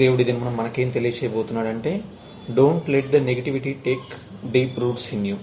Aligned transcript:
దేవుడి 0.00 0.24
దిన 0.24 0.50
మనకేం 0.60 0.90
తెలియచేయబోతున్నాడంటే 0.90 1.92
don't 2.50 2.86
let 2.90 3.10
the 3.10 3.18
negativity 3.30 3.72
take 3.86 4.06
deep 4.54 4.78
roots 4.82 5.08
in 5.14 5.26
you 5.26 5.36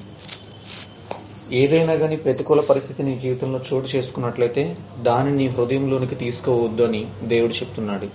ఏదైనా 1.52 1.94
కానీ 1.96 2.16
ప్రతికూల 2.16 2.62
పరిస్థితి 2.70 3.04
నీ 3.04 3.14
జీవితంలో 3.20 3.60
చోటు 3.68 3.88
చేసుకున్నట్లయితే 3.96 4.64
దానిని 5.02 5.38
నీ 5.38 5.48
హృదయంలోనికి 5.48 6.16
తీసుకోవద్దు 6.16 6.84
అని 6.84 7.02
దేవుడు 7.24 7.54
చెప్తున్నాడు. 7.54 8.08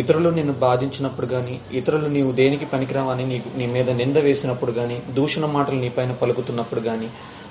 ఇతరులు 0.00 0.30
నిన్ను 0.30 0.52
బాధించినప్పుడు 0.66 1.26
కానీ 1.26 1.60
ఇతరులు 1.78 2.08
నీవు 2.08 2.32
దేనికి 2.32 2.66
పనికిరావని 2.72 3.24
నీ 3.30 3.38
నీ 3.58 3.66
మీద 3.66 3.90
నింద 3.90 4.18
వేసినప్పుడు 4.26 4.72
కానీ 4.72 4.96
దూషణ 5.18 5.46
మాటలు 5.46 5.78
నీ 5.80 5.88
పైన 5.88 6.12
పలుకుతున్నప్పుడు 6.12 6.80
కానీ 6.80 7.08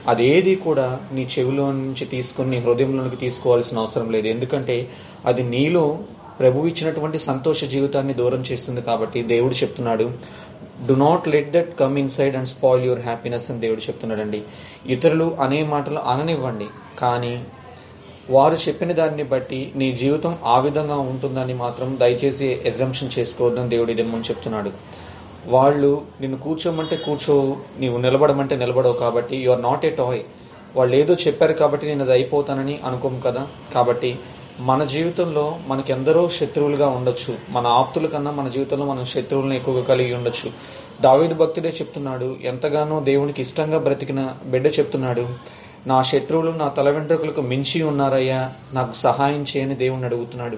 అదేది 0.08 0.56
కూడా 0.56 0.88
నీ 1.16 1.28
చెవిలో 1.34 1.72
నుంచి 1.72 2.06
తీసుకుని 2.06 2.50
నీ 2.50 2.60
హృదయంలోనికి 2.66 3.20
తీసుకోవాల్సిన 3.26 3.78
అవసరం 3.80 4.08
లేదు. 4.12 4.28
ఎందుకంటే 4.28 4.78
అది 5.26 5.44
నీలో 5.44 5.86
ప్రభు 6.42 6.68
ఇచ్చినటువంటి 6.72 7.20
సంతోష 7.30 7.66
జీవితాన్ని 7.74 8.14
దూరం 8.22 8.44
చేస్తుంది 8.52 8.82
కాబట్టి 8.90 9.22
దేవుడు 9.34 9.56
చెప్తున్నాడు 9.62 10.08
do 10.90 10.94
not 11.06 11.26
let 11.34 11.50
that 11.56 11.72
come 11.80 11.96
inside 12.02 12.36
and 12.38 12.50
spoil 12.52 12.86
your 12.86 13.02
happiness 13.08 13.48
అని 13.52 13.60
దేవుడు 13.64 13.82
చెప్తున్నాడండి. 13.88 14.40
ఇతరులు 14.94 15.28
అనే 15.46 15.60
మాటలు 15.74 16.00
అననివ్వండి 16.12 16.68
కానీ 17.02 17.34
వారు 18.36 18.58
చెప్పిన 18.64 18.92
దాన్ని 19.00 19.24
బట్టి 19.34 19.60
నీ 19.80 19.88
జీవితం 20.02 20.34
ఆ 20.54 20.58
విధంగా 20.66 20.98
ఉంటుందని 21.12 21.56
మాత్రం 21.62 21.90
దయచేసి 22.02 22.50
ఎగ్జంప్షన్ 22.70 23.14
చేసుకోవద్దని 23.18 23.72
దేవుడు 23.74 23.92
ఇది 23.96 24.04
ముందు 24.12 24.30
చెప్తున్నాడు. 24.32 24.72
వాళ్ళు 25.54 25.92
నిన్ను 26.22 26.38
కూర్చోమంటే 26.38 26.98
కూర్చోవు 27.06 27.48
నీవు 27.82 27.98
నిలబడమంటే 28.06 28.56
నిలబడవు 28.64 28.98
కాబట్టి 29.04 29.38
you 29.46 29.52
are 29.52 29.64
not 29.70 29.86
a 29.90 29.92
toy 30.02 30.22
వాళ్ళు 30.76 30.94
ఏదో 31.02 31.14
చెప్పారు 31.26 31.54
కాబట్టి 31.62 31.86
నేను 31.88 32.04
అది 32.06 32.14
అయిపోతానని 32.18 32.76
అనుకోము 32.90 33.20
కదా. 33.28 33.44
కాబట్టి 33.76 34.12
మన 34.62 34.84
జీవితంలో 34.84 35.58
మనకెందరో 35.68 36.30
శత్రువులుగా 36.30 36.88
ఉండొచ్చు. 36.88 37.38
మన 37.50 37.68
ఆప్తుల 37.68 38.06
కన్నా 38.06 38.32
మన 38.32 38.48
జీవితంలో 38.48 38.86
మనం 38.86 39.06
శత్రువులను 39.06 39.54
ఎక్కువగా 39.54 39.84
కలిగి 39.84 40.14
ఉండొచ్చు. 40.14 40.52
దావీదు 41.02 41.34
భక్తుడే 41.34 41.70
చెప్తున్నాడు 41.70 42.36
ఎంతగానో 42.44 43.00
దేవునికి 43.00 43.42
ఇష్టంగా 43.42 43.78
బ్రతికిన 43.78 44.30
బిడ్డ 44.46 44.68
చెప్తున్నాడు 44.68 45.30
నా 45.88 46.02
శత్రువులు 46.02 46.52
నా 46.52 46.68
తల 46.68 46.90
వెంట్రుకలకు 46.90 47.42
మించి 47.42 47.84
ఉన్నారయ్యా 47.84 48.54
నాకు 48.74 48.96
సహాయం 48.96 49.46
చేయని 49.58 49.76
దేవుణ్ణి 49.76 50.06
అడుగుతున్నాడు. 50.06 50.58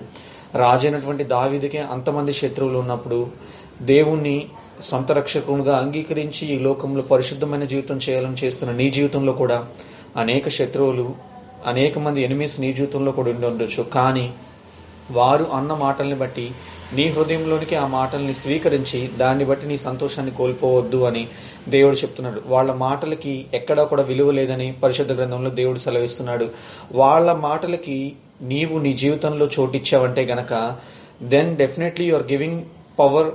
రాజైనటువంటి 0.57 1.23
దావీదికే 1.23 1.77
అంతమంది 1.77 2.33
శత్రువులు 2.33 2.77
ఉన్నప్పుడు 2.77 3.27
దేవుణ్ణి 3.81 4.45
సొంత 4.83 5.11
రక్షకునిగా 5.11 5.77
అంగీకరించి 5.77 6.47
ఈ 6.47 6.59
లోకంలో 6.59 7.01
పరిశుద్ధమైన 7.01 7.63
జీవితం 7.63 7.99
చేయాలని 8.09 8.35
చేస్తున్న 8.43 8.73
నీ 8.73 8.89
జీవితంలో 8.89 9.33
కూడా 9.33 9.65
అనేక 10.17 10.49
శత్రువులు 10.49 11.32
అనేక 11.65 11.99
మంది 11.99 12.21
ఎనిమిస్ 12.21 12.59
నీ 12.59 12.73
జీవితంలో 12.73 13.11
కూడా 13.11 13.29
ఉండి 13.29 13.47
ఉండొచ్చు. 13.47 13.83
కానీ 13.83 14.33
వారు 15.11 15.43
అన్న 15.43 15.73
మాటల్ని 15.73 16.15
బట్టి 16.15 16.51
నీ 16.93 17.07
హృదయంలోనికి 17.07 17.75
ఆ 17.75 17.87
మాటల్ని 17.87 18.33
స్వీకరించి 18.33 19.07
దాన్ని 19.17 19.45
బట్టి 19.45 19.67
నీ 19.67 19.77
సంతోషాన్ని 19.77 20.35
కోల్పోవద్దు 20.35 21.03
అని 21.03 21.27
దేవుడు 21.69 21.95
చెప్తున్నాడు. 21.95 22.41
వాళ్ళ 22.45 22.73
మాటలకి 22.73 23.45
ఎక్కడా 23.53 23.83
కూడా 23.83 24.03
విలువ 24.03 24.31
లేదని 24.31 24.73
పరిశుద్ధ 24.83 25.11
గ్రంథంలో 25.11 25.49
దేవుడు 25.49 25.79
సెలవిస్తున్నాడు. 25.79 26.49
వాళ్ళ 26.91 27.33
మాటలకి 27.33 28.13
నీవు 28.41 28.79
నీ 28.79 28.93
జీవితంలో 28.93 29.49
చోటిచ్చావంటే 29.59 30.25
గనక 30.25 30.77
then 31.23 31.57
definitely 31.57 32.05
you 32.05 32.15
are 32.15 32.23
giving 32.23 32.61
power 32.99 33.27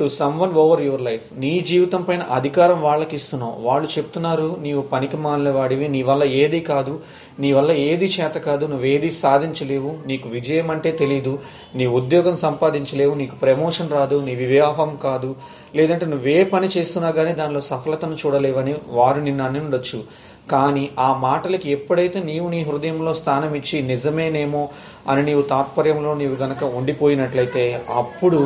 to 0.00 0.06
someone 0.08 0.54
over 0.60 0.80
your 0.82 1.02
life 1.02 1.26
నీ 1.42 1.50
జీవితం 1.68 2.02
పైన 2.02 2.22
అధికారం 2.36 2.78
వాళ్ళకి 2.82 3.14
ఇస్తున్నావు. 3.16 3.54
వాళ్ళు 3.66 3.88
చెప్తున్నారు 3.92 4.48
నీవు 4.62 4.82
పనికి 4.92 5.16
మాలిన 5.16 5.50
వాడివి 5.50 5.88
నీ 5.88 6.00
వల్ల 6.02 6.24
ఏది 6.24 6.60
కాదు 6.60 6.94
నీ 7.42 7.52
వల్ల 7.52 7.72
ఏది 7.90 8.06
చేత 8.06 8.36
కాదు 8.48 8.64
నువ్వు 8.66 8.86
ఏది 8.86 9.10
సాధించలేవు 9.10 9.92
నీకు 10.06 10.28
విజయం 10.28 10.68
అంటే 10.70 10.92
తెలియదు 11.02 11.34
నీ 11.74 11.86
ఉద్యోగం 12.00 12.36
సంపాదించలేవు 12.36 13.14
నీకు 13.14 13.36
ప్రమోషన్ 13.36 13.94
రాదు 13.98 14.18
నీ 14.20 14.34
వివాహం 14.34 14.92
కాదు 15.06 15.30
లేదంటే 15.76 16.06
నువ్వే 16.06 16.44
పని 16.44 16.68
చేస్తున్నా 16.76 17.10
కానీ 17.10 17.32
దానిలో 17.32 17.60
సఫలతను 17.70 18.18
చూడలేవని 18.26 18.74
వారు 18.88 19.20
నిన్ను 19.20 19.44
అని 19.44 19.60
ఉండొచ్చు. 19.60 20.00
కానీ 20.50 20.90
ఆ 20.98 21.10
మాటలకి 21.26 21.70
ఎప్పుడైతే 21.70 22.18
నీవు 22.22 22.48
నీ 22.48 22.58
హృదయంలో 22.62 23.12
స్థానం 23.14 23.52
ఇచ్చి 23.54 23.76
నిజమేనేమో 23.82 24.68
అని 25.08 25.22
నీవు 25.22 25.42
తాత్పర్యంలో 25.42 26.14
నీవు 26.14 26.34
గనక 26.42 26.64
ఉండిపోయినట్లయితే 26.78 27.62
అప్పుడు 27.94 28.40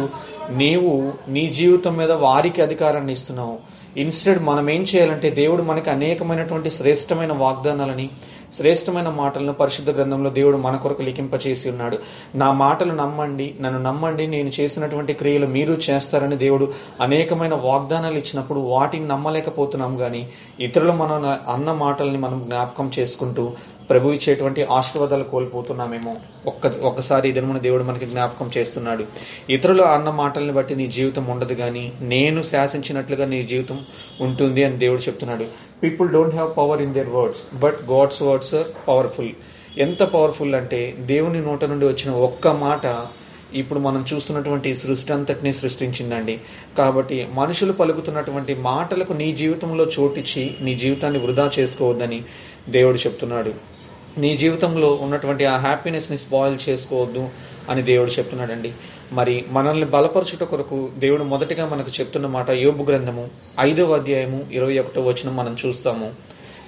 నీవు 0.51 1.13
నీ 1.29 1.47
జీవితం 1.47 1.97
మీద 1.97 2.13
వారికి 2.13 2.63
అధికారాన్ని 2.63 3.13
ఇస్తున్నావు. 3.13 3.59
ఇన్స్టెడ్ 3.97 4.43
మనం 4.43 4.71
ఏం 4.71 4.83
చేయాలంటే 4.83 5.31
దేవుడు 5.31 5.63
మనకి 5.63 5.91
అనేకమైనటువంటి 5.91 6.71
శ్రేష్టమైన 6.71 7.33
వాగ్దానాలని 7.33 8.11
శ్రేష్టమైన 8.57 9.09
మాటలను 9.09 9.53
పరిశుద్ధ 9.53 9.91
గ్రంథంలో 9.91 10.31
దేవుడు 10.31 10.57
మన 10.57 10.77
కొరకు 10.77 11.03
లిఖింపచేసి 11.03 11.71
ఉన్నాడు. 11.71 11.99
నా 12.35 12.53
మాటలు 12.53 12.93
నమ్మండి 12.93 13.55
నన్ను 13.61 13.83
నమ్మండి 13.83 14.27
నేను 14.27 14.53
చేసినటువంటి 14.61 15.13
క్రియలు 15.13 15.47
మీరు 15.47 15.73
చేస్తారని 15.91 16.37
దేవుడు 16.37 16.73
అనేకమైన 17.01 17.55
వాగ్దానాలు 17.55 18.15
ఇచ్చినప్పుడు 18.15 18.61
వాటిని 18.61 19.09
నమ్మలేకపోతున్నాం 19.09 19.97
కానీ 19.97 20.29
ఇతరులు 20.61 20.93
మనం 20.93 21.37
అన్న 21.49 21.73
మాటల్ని 21.73 22.19
మనం 22.19 22.41
జ్ఞాపకం 22.45 22.91
చేసుకుంటూ 22.99 23.53
ప్రభు 23.91 24.13
ఇచ్చేటువంటి 24.13 24.63
ఆశీర్వాదాలు 24.65 25.25
కోల్పోతున్నామేమో. 25.25 26.15
ఒక్క 26.47 26.67
ఒక్కసారి 26.67 27.29
ఇదనమున 27.29 27.59
దేవుడు 27.59 27.85
మనకి 27.85 28.07
జ్ఞాపకం 28.07 28.51
చేస్తున్నాడు. 28.57 29.05
ఇతరులు 29.51 29.83
అన్న 29.83 30.11
మాటల్ని 30.11 30.53
బట్టి 30.53 30.77
నీ 30.77 30.87
జీవితం 30.87 31.27
ఉండదు 31.27 31.55
కానీ 31.55 31.93
నేను 32.01 32.43
శాసించినట్లుగా 32.43 33.27
నీ 33.27 33.43
జీవితం 33.43 33.85
ఉంటుంది 34.21 34.65
అని 34.65 34.77
దేవుడు 34.77 35.01
చెప్తున్నాడు. 35.01 35.47
People 35.83 36.11
don't 36.11 36.35
have 36.35 36.57
power 36.57 36.83
in 36.83 36.95
their 36.95 37.09
words 37.09 37.61
but 37.61 37.79
God's 37.91 38.23
words 38.23 38.55
are 38.55 38.67
powerful 38.89 39.31
ఎంత 39.79 40.03
పవర్ఫుల్ 40.03 40.55
అంటే 40.55 40.95
దేవుని 40.99 41.41
నోట 41.43 41.65
నుండి 41.65 41.87
వచ్చిన 41.87 42.11
ఒక్క 42.11 42.49
మాట 42.49 43.07
ఇప్పుడు 43.55 43.79
మనం 43.79 44.05
చూస్తున్నటువంటి 44.15 44.75
సృష్టి 44.75 45.13
అంతటినీ 45.13 45.53
సృష్టించిందండి. 45.53 46.39
కాబట్టి 46.79 47.29
మనుషులు 47.33 47.73
పలుకుతున్నటువంటి 47.73 48.55
మాటలకు 48.55 49.13
నీ 49.13 49.33
జీవితంలో 49.33 49.85
చోటిచ్చి 50.01 50.57
నీ 50.61 50.75
జీవితాన్ని 50.75 51.19
వృధా 51.19 51.51
చేసుకోవద్దని 51.59 52.23
దేవుడు 52.69 52.97
చెప్తున్నాడు. 52.97 53.78
నీ 54.23 54.37
జీవితంలో 54.37 54.89
ఉన్నటువంటి 55.03 55.45
ఆ 55.45 55.57
హ్యాపీనెస్ని 55.57 56.19
స్పాయిల్ 56.19 56.57
చేసుకోవద్దు 56.69 57.25
అని 57.71 57.83
దేవుడు 57.83 58.11
చెప్తున్నాడండి. 58.11 58.73
మరి 59.13 59.45
మనల్ని 59.49 59.87
బలపరచుట 59.87 60.45
కొరకు 60.45 60.79
దేవుడు 60.99 61.25
మొదటిగా 61.25 61.67
మనకు 61.67 61.91
చెప్తున్న 62.01 62.27
మాట 62.27 62.51
యోబు 62.51 62.85
గ్రంథము 62.85 63.25
ఐదవ 63.61 63.95
అధ్యాయము 63.95 64.41
ఇరవై 64.53 64.79
ఒకటో 64.79 65.03
వచనం 65.03 65.37
మనం 65.37 65.57
చూస్తాము. 65.67 66.09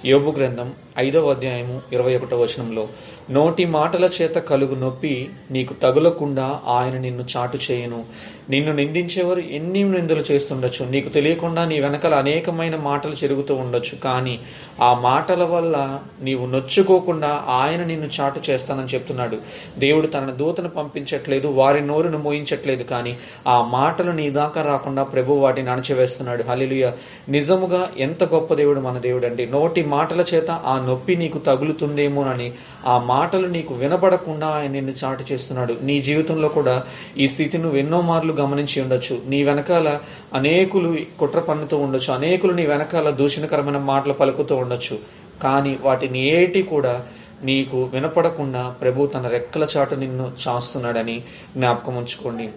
యోబు 0.05 0.31
గ్రంథం 0.31 0.69
ఐదవ 0.99 1.31
అధ్యాయము 1.31 1.83
ఇరవై 1.93 2.16
ఒకటో 2.16 2.37
వచనంలో 2.37 2.89
నోటి 3.31 3.65
మాటల 3.65 4.05
చేత 4.19 4.37
కలుగు 4.50 4.75
నొప్పి 4.75 5.15
నీకు 5.50 5.75
తగులకుండా 5.75 6.60
ఆయన 6.69 6.97
నిన్ను 6.99 7.25
చాటు 7.37 7.59
చేయను 7.71 8.05
నిన్ను 8.50 8.72
నిందించేవారు 8.72 9.41
ఎన్ని 9.41 9.84
నిందలు 9.84 10.25
చేస్తుండొచ్చు? 10.31 10.91
నీకు 10.91 11.09
తెలియకుండా 11.09 11.65
నీ 11.65 11.81
వెనకాల 11.81 12.15
అనేకమైన 12.15 12.77
మాటలు 12.77 13.15
జరుగుతూ 13.15 13.55
ఉండొచ్చు. 13.55 13.99
కానీ 13.99 14.41
ఆ 14.81 14.94
మాటల 14.94 15.44
వల్ల 15.44 15.99
నీవు 16.22 16.47
నొచ్చుకోకుండా 16.47 17.44
ఆయన 17.49 17.84
నిన్ను 17.84 18.09
చాటు 18.21 18.41
చేస్తానని 18.50 18.87
చెప్తున్నాడు. 18.87 19.37
దేవుడు 19.78 20.06
తన 20.06 20.31
దూతను 20.39 20.69
పంపించట్లేదు 20.69 21.49
వారి 21.49 21.81
నోరును 21.81 22.19
మోయించట్లేదు. 22.19 22.83
కానీ 22.83 23.16
ఆ 23.49 23.62
మాటలు 23.72 24.10
నీ 24.10 24.31
దాకా 24.31 24.62
రాకుండా 24.62 25.03
ప్రభు 25.03 25.33
వాటిని 25.33 25.71
అణచివేస్తున్నాడు. 25.71 26.43
హలిలుయ 26.43 26.91
నిజముగా 27.28 27.91
ఎంత 27.99 28.25
గొప్ప 28.25 28.55
దేవుడు 28.55 28.81
మన 28.81 28.99
దేవుడు 28.99 29.27
అండి 29.27 29.47
నోటి 29.47 29.84
మాటల 29.84 30.25
చేత 30.34 30.50
ఆ 30.50 30.87
నొప్పి 30.87 31.16
నీకు 31.16 31.39
తగులుతుందేమోనని 31.39 32.53
ఆ 32.87 32.99
మాటలు 32.99 33.47
నీకు 33.47 33.75
వినపడకుండా 33.75 34.47
ఆయన 34.47 34.71
నిన్ను 34.71 34.93
చాటు 35.05 35.25
చేస్తున్నాడు. 35.33 35.77
నీ 35.83 36.03
జీవితంలో 36.03 36.49
కూడా 36.49 36.84
ఈ 37.19 37.28
స్థితి 37.28 37.59
నువ్వు 37.59 37.78
ఎన్నో 37.78 38.00
మార్లు 38.00 38.33
గమనించి 38.41 38.83
ఉండొచ్చు. 38.83 39.23
నీ 39.27 39.43
వెనకాల 39.43 39.99
అనేకులు 40.34 40.97
కుట్ర 41.19 41.39
పన్నుతూ 41.39 41.77
ఉండొచ్చు. 41.78 42.15
అనేకులు 42.15 42.53
నీ 42.53 42.67
వెనకాల 42.67 43.11
దూషణకరమైన 43.11 43.78
మాటలు 43.78 44.12
పలుకుతూ 44.12 44.56
ఉండొచ్చు. 44.56 44.99
కానీ 45.43 45.78
వాటిని 45.81 46.21
ఏటి 46.31 46.62
కూడా 46.62 46.95
నీకు 47.43 47.83
వినపడకుండా 47.95 48.62
ప్రభు 48.81 49.06
తన 49.06 49.28
రెక్కల 49.28 49.67
చాటు 49.77 49.95
నిన్ను 49.95 50.33
చాస్తున్నాడని 50.49 51.23
జ్ఞాపకం 51.56 51.97
ఉంచుకోండి. 51.97 52.49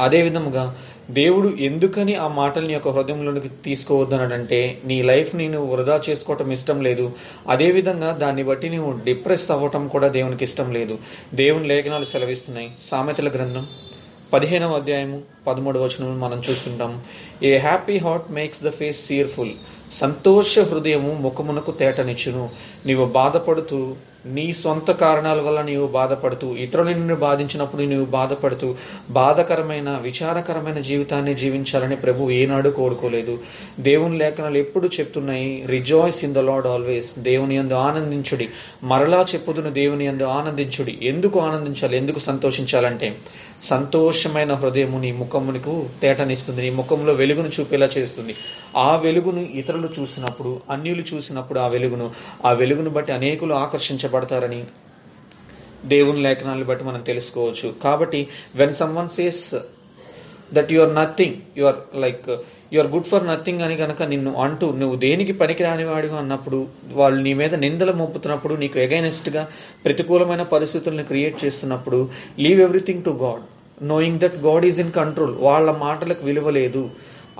అదేవిధముగా 0.00 0.76
దేవుడు 1.10 1.48
ఎందుకని 1.48 2.14
ఆ 2.14 2.28
మాటల్ని 2.28 2.72
యొక్క 2.72 2.88
హృదయంలోనికి 2.88 3.50
తీసుకోవద్దన్నాడంటే 3.64 4.60
నీ 4.84 5.02
లైఫ్ 5.02 5.36
నేను 5.36 5.58
వృధా 5.66 6.00
చేసుకోవటం 6.10 6.52
ఇష్టం 6.52 6.82
లేదు. 6.82 7.12
అదేవిధంగా 7.48 8.10
దాన్ని 8.12 8.42
బట్టి 8.42 8.68
నువ్వు 8.68 9.00
డిప్రెస్ 9.04 9.50
అవ్వటం 9.50 9.88
కూడా 9.88 10.08
దేవునికి 10.08 10.44
ఇష్టం 10.44 10.72
లేదు. 10.72 10.98
దేవుని 11.34 11.68
లేఖనాలు 11.68 12.04
సెలవిస్తున్నాయి. 12.04 12.70
సామెతల 12.90 13.28
గ్రంథం 13.28 13.66
పదిహేనవ 14.34 14.76
అధ్యాయము 14.76 15.22
పదమూడు 15.46 15.78
వచనం 15.78 16.20
మనం 16.20 16.42
చూస్తుంటాం. 16.50 17.02
A 17.42 17.58
happy 17.58 17.98
heart 17.98 18.32
makes 18.32 18.62
the 18.62 18.70
face 18.70 19.06
cheerful. 19.06 19.50
సంతోష 19.92 20.58
హృదయము 20.58 21.12
ముఖమునకు 21.12 21.70
తేటనిచ్చును. 21.70 22.50
నీవు 22.86 23.06
బాధపడుతూ 23.06 23.94
నీ 24.26 24.52
సొంత 24.52 24.90
కారణాల 24.90 25.40
వల్ల 25.40 25.62
నీవు 25.62 25.86
బాధపడుతూ 25.86 26.56
ఇతరులు 26.56 26.88
నిన్ను 26.88 27.14
బాధించినప్పుడు 27.14 27.82
నీవు 27.82 28.04
బాధపడుతూ 28.04 28.74
బాధకరమైన 29.10 29.98
విచారకరమైన 30.02 30.78
జీవితాన్ని 30.78 31.34
జీవించాలని 31.34 31.96
ప్రభు 31.96 32.30
ఏనాడు 32.30 32.68
కోరుకోలేదు. 32.68 33.38
దేవుని 33.80 34.18
లేఖనాలు 34.18 34.58
ఎప్పుడు 34.58 34.88
చెప్తున్నాయి? 35.00 35.64
Rejoice 35.66 36.24
in 36.24 36.34
the 36.34 36.38
Lord 36.38 36.66
always 36.66 37.18
దేవుని 37.18 37.56
యందు 37.56 37.74
ఆనందించుడి. 37.74 38.48
మరలా 38.82 39.26
చెప్పుదును 39.34 39.70
దేవుని 39.70 40.06
యందు 40.06 40.22
ఆనందించుడి. 40.22 40.98
ఎందుకు 41.02 41.40
ఆనందించాలి? 41.40 41.96
ఎందుకు 41.96 42.18
సంతోషించాలంటే 42.18 43.16
సంతోషమైన 43.62 44.52
హృదయము 44.52 45.00
నీ 45.00 45.12
ముఖమునకు 45.12 45.86
తేటనిస్తుంది. 46.02 46.62
నీ 46.62 46.70
ముఖంలో 46.70 47.12
వెలుగును 47.12 47.50
చూపేలా 47.60 47.88
చేస్తుంది. 47.98 48.34
ఆ 48.76 48.96
వెలుగును 48.96 49.46
ఇతరులు 49.54 49.88
చూసినప్పుడు 50.00 50.60
అన్యులు 50.70 51.02
చూసినప్పుడు 51.14 51.60
ఆ 51.60 51.66
వెలుగును 51.66 52.10
ఆ 52.46 52.52
వెలుగును 52.52 52.90
బట్టి 52.90 53.12
అనేకులు 53.12 53.54
ఆకర్షించబడతారని 54.14 54.64
దేవుని 55.84 56.20
లేఖనాలను 56.22 56.64
బట్టి 56.64 56.84
మనం 56.84 57.00
తెలుసుకోవచ్చు. 57.00 57.74
కాబట్టి 57.82 58.20
when 58.56 58.74
someone 58.74 59.08
says 59.08 59.54
that 60.54 60.72
you 60.72 60.80
are 60.80 60.94
nothing 60.94 61.36
you 61.58 61.64
are 61.66 61.80
like 62.04 62.26
you 62.72 62.78
are 62.82 62.90
good 62.94 63.08
for 63.12 63.26
nothing 63.26 63.62
అని 63.62 63.76
కనుక 63.76 64.02
నిన్ను 64.02 64.32
అంటూ 64.34 64.66
నువ్వు 64.72 64.96
దేనికి 64.96 65.32
పనికిరాని 65.32 65.84
వాడిగా 65.84 66.16
అన్నప్పుడు 66.16 66.66
వాళ్ళు 66.92 67.22
నీ 67.22 67.34
మీద 67.34 67.54
నిందలు 67.54 67.92
మోపుతున్నప్పుడు 67.92 68.54
నీకు 68.54 68.78
ఎగైనెస్ట్గా 68.78 69.48
ప్రతికూలమైన 69.84 70.42
పరిస్థితులను 70.54 71.04
క్రియేట్ 71.04 71.44
చేస్తున్నప్పుడు 71.44 72.08
leave 72.38 72.60
everything 72.60 73.04
to 73.04 73.14
God 73.24 73.44
knowing 73.82 74.20
that 74.20 74.38
God 74.48 74.66
is 74.70 74.80
in 74.80 74.92
control 74.92 75.34
వాళ్ళ 75.48 75.70
మాటలకు 75.70 76.24
విలువ 76.26 76.50
లేదు. 76.50 76.84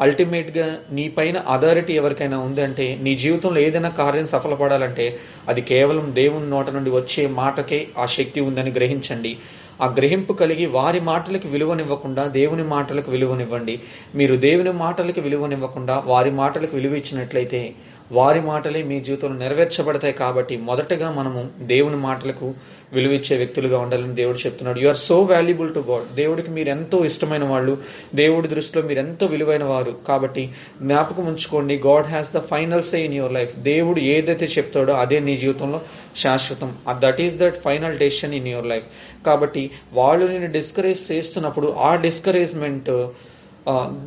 అల్టిమేట్గా 0.01 0.79
నీ 0.93 1.09
పైన 1.09 1.39
అథారిటీ 1.39 1.93
ఎవరికైనా 1.93 2.39
ఉందంటే 2.39 2.99
నీ 3.03 3.15
జీవితంలో 3.15 3.61
ఏదైనా 3.61 3.89
కార్యం 3.89 4.27
సఫలపడాలంటే 4.27 5.19
అది 5.49 5.61
కేవలం 5.61 6.15
దేవుని 6.15 6.51
నోట 6.51 6.71
నుండి 6.71 6.91
వచ్చే 6.91 7.27
మాటకే 7.27 7.89
ఆ 7.99 8.07
శక్తి 8.07 8.41
ఉందని 8.41 8.71
గ్రహించండి. 8.71 9.37
ఆ 9.83 9.87
గ్రహింపు 9.87 10.33
కలిగి 10.33 10.67
వారి 10.67 11.01
మాటలకు 11.01 11.49
విలువనివ్వకుండా 11.49 12.27
దేవుని 12.27 12.65
మాటలకు 12.65 13.11
విలువనివ్వండి. 13.11 13.81
మీరు 14.15 14.37
దేవుని 14.37 14.73
మాటలకు 14.73 15.21
విలువనివ్వకుండా 15.21 16.03
వారి 16.07 16.31
మాటలకు 16.31 16.77
విలువ 16.77 16.95
ఇచ్చినట్లయితే 16.95 17.75
వారి 18.11 18.41
మాటలే 18.41 18.83
మీ 18.83 19.01
జీవితంలో 19.01 19.37
నెరవేర్చబడతాయి 19.39 20.13
కాబట్టి 20.13 20.57
మొదటగా 20.57 21.11
మనము 21.11 21.51
దేవుని 21.73 21.97
మాటలకు 21.97 22.55
విలువ 22.93 23.13
ఇచ్చే 23.13 23.37
వ్యక్తులుగా 23.37 23.79
ఉండాలని 23.79 24.15
దేవుడు 24.15 24.39
చెప్తున్నాడు. 24.39 24.79
You 24.79 24.89
are 24.89 24.97
so 24.97 25.17
valuable 25.31 25.75
to 25.75 25.85
God 25.91 26.15
దేవుడికి 26.15 26.51
మీరు 26.51 26.69
ఎంతో 26.69 27.05
ఇష్టమైన 27.05 27.45
వాళ్ళు. 27.45 27.79
దేవుడి 28.15 28.49
దృష్టిలో 28.49 28.83
మీరు 28.89 28.99
ఎంతో 28.99 29.27
విలువైన 29.27 29.65
వారు. 29.65 29.95
కాబట్టి 30.09 30.45
జ్ఞాపకం 30.83 31.27
ఉంచుకోండి. 31.27 31.77
God 31.87 32.07
has 32.07 32.33
the 32.37 32.43
final 32.53 32.83
say 32.83 33.01
in 33.05 33.15
your 33.15 33.33
life 33.33 33.59
దేవుడు 33.59 34.01
ఏదైతే 34.01 34.47
చెప్తాడో 34.57 34.93
అదే 34.93 35.21
నీ 35.21 35.37
జీవితంలో 35.37 35.81
శాశ్వతం. 36.17 36.73
That 36.99 37.21
is 37.21 37.37
that 37.37 37.59
final 37.63 37.99
decision 37.99 38.35
in 38.35 38.49
your 38.49 38.67
life 38.67 38.87
కాబట్టి 39.27 39.71
వాళ్ళు 39.93 40.27
నేను 40.27 40.53
డిస్కరేజ్ 40.53 41.13
చేస్తున్నప్పుడు 41.13 41.75
ఆ 41.89 41.97
discouragement 41.97 42.91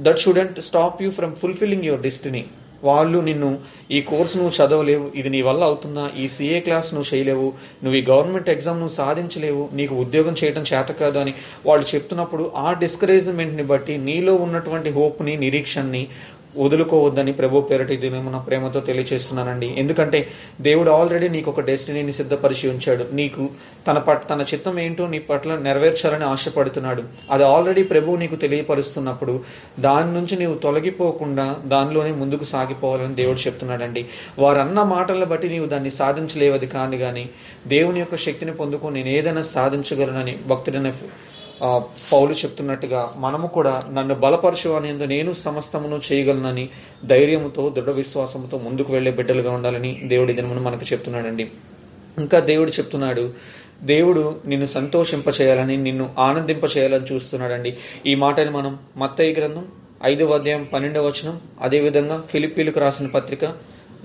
that 0.01 0.19
shouldn't 0.19 0.61
stop 0.61 1.03
you 1.03 1.11
from 1.11 1.35
fulfilling 1.35 1.83
your 1.83 2.01
destiny 2.01 2.45
వాళ్ళు 2.83 3.19
నిన్ను 3.19 3.49
ఈ 3.91 4.01
కోర్సు 4.01 4.37
నువ్వు 4.37 4.53
చదవలేవు 4.57 5.11
ఇది 5.15 5.29
నీ 5.29 5.41
వల్ల 5.41 5.63
అవుతుందా? 5.63 6.09
ఈ 6.17 6.27
సిఏ 6.27 6.59
క్లాస్ 6.59 6.93
నువ్వు 6.93 7.09
చేయలేవు 7.13 7.47
నువ్వు 7.83 7.97
ఈ 7.97 8.03
గవర్నమెంట్ 8.09 8.49
ఎగ్జామ్ 8.49 8.79
నువ్వు 8.79 8.95
సాధించలేవు 8.95 9.69
నీకు 9.73 9.95
ఉద్యోగం 9.95 10.35
చేయడం 10.41 10.63
చేత 10.63 10.91
కాదు 10.99 11.19
అని 11.19 11.33
వాళ్ళు 11.65 11.85
చెప్తున్నప్పుడు 11.93 12.51
ఆ 12.55 12.73
డిస్కరేజ్మెంట్ని 12.73 13.63
బట్టి 13.63 13.97
నీలో 14.07 14.35
ఉన్నటువంటి 14.35 14.89
హోప్ని 14.89 15.37
నిరీక్షణని 15.37 16.03
వదులుకోవద్దని 16.57 17.33
ప్రభు 17.33 17.61
పేరటి 17.61 17.97
దినమున 17.97 18.23
మన 18.23 18.37
ప్రేమతో 18.37 18.79
తెలియచేస్తున్నానండి. 18.79 19.75
ఎందుకంటే 19.77 20.27
దేవుడు 20.61 20.91
ఆల్రెడీ 20.91 21.27
నీకు 21.29 21.51
ఒక 21.51 21.61
డెస్టినీని 21.61 22.13
సిద్ధపరిచి 22.13 22.69
ఉంచాడు. 22.69 23.05
నీకు 23.13 23.49
తన 23.87 23.97
పట్ 23.97 24.29
తన 24.29 24.45
చిత్తం 24.53 24.79
ఏంటో 24.79 25.07
నీ 25.07 25.19
పట్ల 25.19 25.55
నెరవేర్చాలని 25.55 26.23
ఆశపడుతున్నాడు. 26.23 27.03
అది 27.31 27.43
ఆల్రెడీ 27.43 27.83
ప్రభువు 27.83 28.15
నీకు 28.15 28.35
తెలియపరుస్తున్నప్పుడు 28.35 29.43
దాని 29.79 30.13
నుంచి 30.13 30.37
నీవు 30.39 30.55
తొలగిపోకుండా 30.55 31.55
దానిలోనే 31.65 32.11
ముందుకు 32.11 32.43
సాగిపోవాలని 32.43 33.15
దేవుడు 33.15 33.37
చెప్తున్నాడండి. 33.37 34.05
వారన్న 34.39 34.83
మాటలను 34.83 35.25
బట్టి 35.25 35.49
నీవు 35.49 35.65
దాన్ని 35.65 35.89
సాధించలేవది 35.89 36.67
కాని 36.67 36.97
కానీ 36.97 37.29
దేవుని 37.67 37.99
యొక్క 37.99 38.15
శక్తిని 38.15 38.51
పొందుకొని 38.51 39.03
నేను 39.03 39.15
ఏదైనా 39.17 39.41
సాధించగలనని 39.41 40.37
భక్తుడైన 40.47 40.93
పౌలు 42.11 42.33
చెప్తున్నట్టుగా 42.33 43.13
మనము 43.17 43.47
కూడా 43.47 43.83
నన్ను 43.89 44.15
బలపరచు 44.15 44.69
అనేందు 44.69 45.03
నేను 45.03 45.33
సమస్తమును 45.33 46.01
చేయగలనని 46.11 46.69
ధైర్యముతో 47.05 47.69
దృఢ 47.69 47.89
విశ్వాసంతో 47.89 48.57
ముందుకు 48.57 48.93
వెళ్ళే 48.93 49.11
బిడ్డలుగా 49.11 49.51
ఉండాలని 49.51 50.01
దేవుడి 50.03 50.33
దినమును 50.33 50.61
మనకు 50.61 50.85
చెప్తున్నాడండి. 50.93 51.47
ఇంకా 52.17 52.39
దేవుడు 52.39 52.71
చెప్తున్నాడు 52.71 53.33
దేవుడు 53.83 54.35
నిన్ను 54.45 54.65
సంతోషింపచేయాలని 54.67 55.77
నిన్ను 55.77 56.09
ఆనందింపచేయాలని 56.17 57.05
చూస్తున్నాడండి. 57.05 57.77
ఈ 58.05 58.15
మాటని 58.15 58.49
మనం 58.49 58.79
మత్తయి 58.97 59.33
గ్రంథం 59.33 59.65
ఐదవ 60.03 60.33
అధ్యాయం 60.33 60.67
పన్నెండవ 60.73 61.07
వచనం 61.07 61.39
అదేవిధంగా 61.61 62.23
ఫిలిప్పీలకు 62.31 62.79
రాసిన 62.79 63.07
పత్రిక 63.07 63.45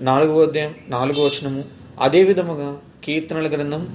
నాలుగవ 0.01 0.43
అధ్యాయం 0.43 0.75
నాలుగవ 0.87 1.25
వచనము 1.25 1.63
అదే 2.01 2.23
విధముగా 2.23 2.77
కీర్తనల 3.03 3.47
గ్రంథం 3.47 3.87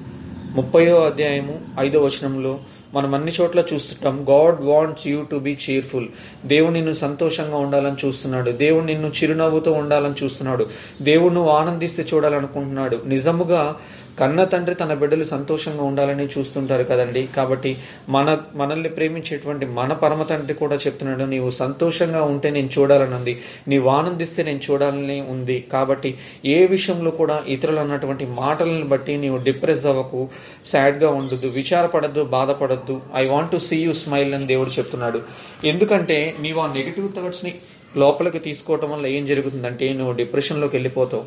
ముప్పయో 0.57 1.05
అధ్యాయము 1.05 1.61
ఐదో 1.81 2.03
వచనంలో 2.03 2.61
మనం 2.95 3.15
అన్ని 3.15 3.33
చోట్ల 3.41 3.65
చూస్తుంటాం. 3.75 4.27
God 4.31 4.61
wants 4.61 5.07
you 5.07 5.23
to 5.23 5.37
be 5.37 5.59
cheerful 5.71 6.09
దేవుడు 6.47 6.73
నిన్ను 6.73 6.93
సంతోషంగా 6.93 7.57
ఉండాలని 7.57 8.07
చూస్తున్నాడు. 8.07 8.51
దేవుడు 8.51 8.85
నిన్ను 8.85 9.09
చిరునవ్వుతో 9.09 9.73
ఉండాలని 9.73 10.25
చూస్తున్నాడు. 10.25 10.67
దేవుడు 11.03 11.35
నువ్వు 11.35 11.51
ఆనందిస్తే 11.51 12.07
చూడాలనుకుంటున్నాడు. 12.15 12.99
నిజముగా 13.07 13.77
కన్న 14.19 14.45
తండ్రి 14.45 14.75
తన 14.75 14.95
బిడ్డలు 14.95 15.25
సంతోషంగా 15.25 15.83
ఉండాలని 15.83 16.27
చూస్తుంటారు 16.27 16.83
కదండి. 16.83 17.23
కాబట్టి 17.37 17.77
మన 18.09 18.39
మనల్ని 18.55 18.89
ప్రేమించేటువంటి 18.89 19.67
మన 19.67 19.93
పరమ 19.93 20.23
తండ్రి 20.23 20.55
కూడా 20.55 20.77
చెప్తున్నాడు 20.77 21.25
నీవు 21.25 21.51
సంతోషంగా 21.51 22.23
ఉంటే 22.23 22.51
నేను 22.51 22.71
చూడాలని 22.79 23.15
ఉంది. 23.15 23.35
నీవు 23.69 23.89
ఆనందిస్తే 23.89 24.43
నేను 24.43 24.61
చూడాలని 24.71 25.21
ఉంది. 25.21 25.61
కాబట్టి 25.73 26.19
ఏ 26.45 26.67
విషయంలో 26.67 27.11
కూడా 27.11 27.43
ఇతరులు 27.49 27.81
అన్నటువంటి 27.81 28.27
మాటలను 28.27 28.85
బట్టి 28.85 29.17
నీవు 29.17 29.39
డిప్రెస్ 29.39 29.87
అవ్వకు 29.87 30.29
సాడ్గా 30.67 31.11
ఉండదు 31.11 31.47
విచారపడద్దు 31.47 32.25
బాధపడద్దు. 32.25 33.01
I 33.15 33.27
want 33.27 33.51
to 33.51 33.57
see 33.57 33.77
you 33.83 33.93
smile 33.93 34.35
అని 34.35 34.47
దేవుడు 34.47 34.71
చెప్తున్నాడు. 34.71 35.21
ఎందుకంటే 35.65 36.35
నీవు 36.41 36.61
ఆ 36.61 36.67
నెగిటివ్ 36.75 37.09
థాట్స్ని 37.13 37.55
లోపలికి 37.97 38.39
తీసుకోవటం 38.39 38.91
వల్ల 38.91 39.07
ఏం 39.07 39.27
జరుగుతుందంటే 39.27 39.93
నువ్వు 39.93 40.13
డిప్రెషన్లోకి 40.13 40.77
వెళ్ళిపోతావు. 40.77 41.25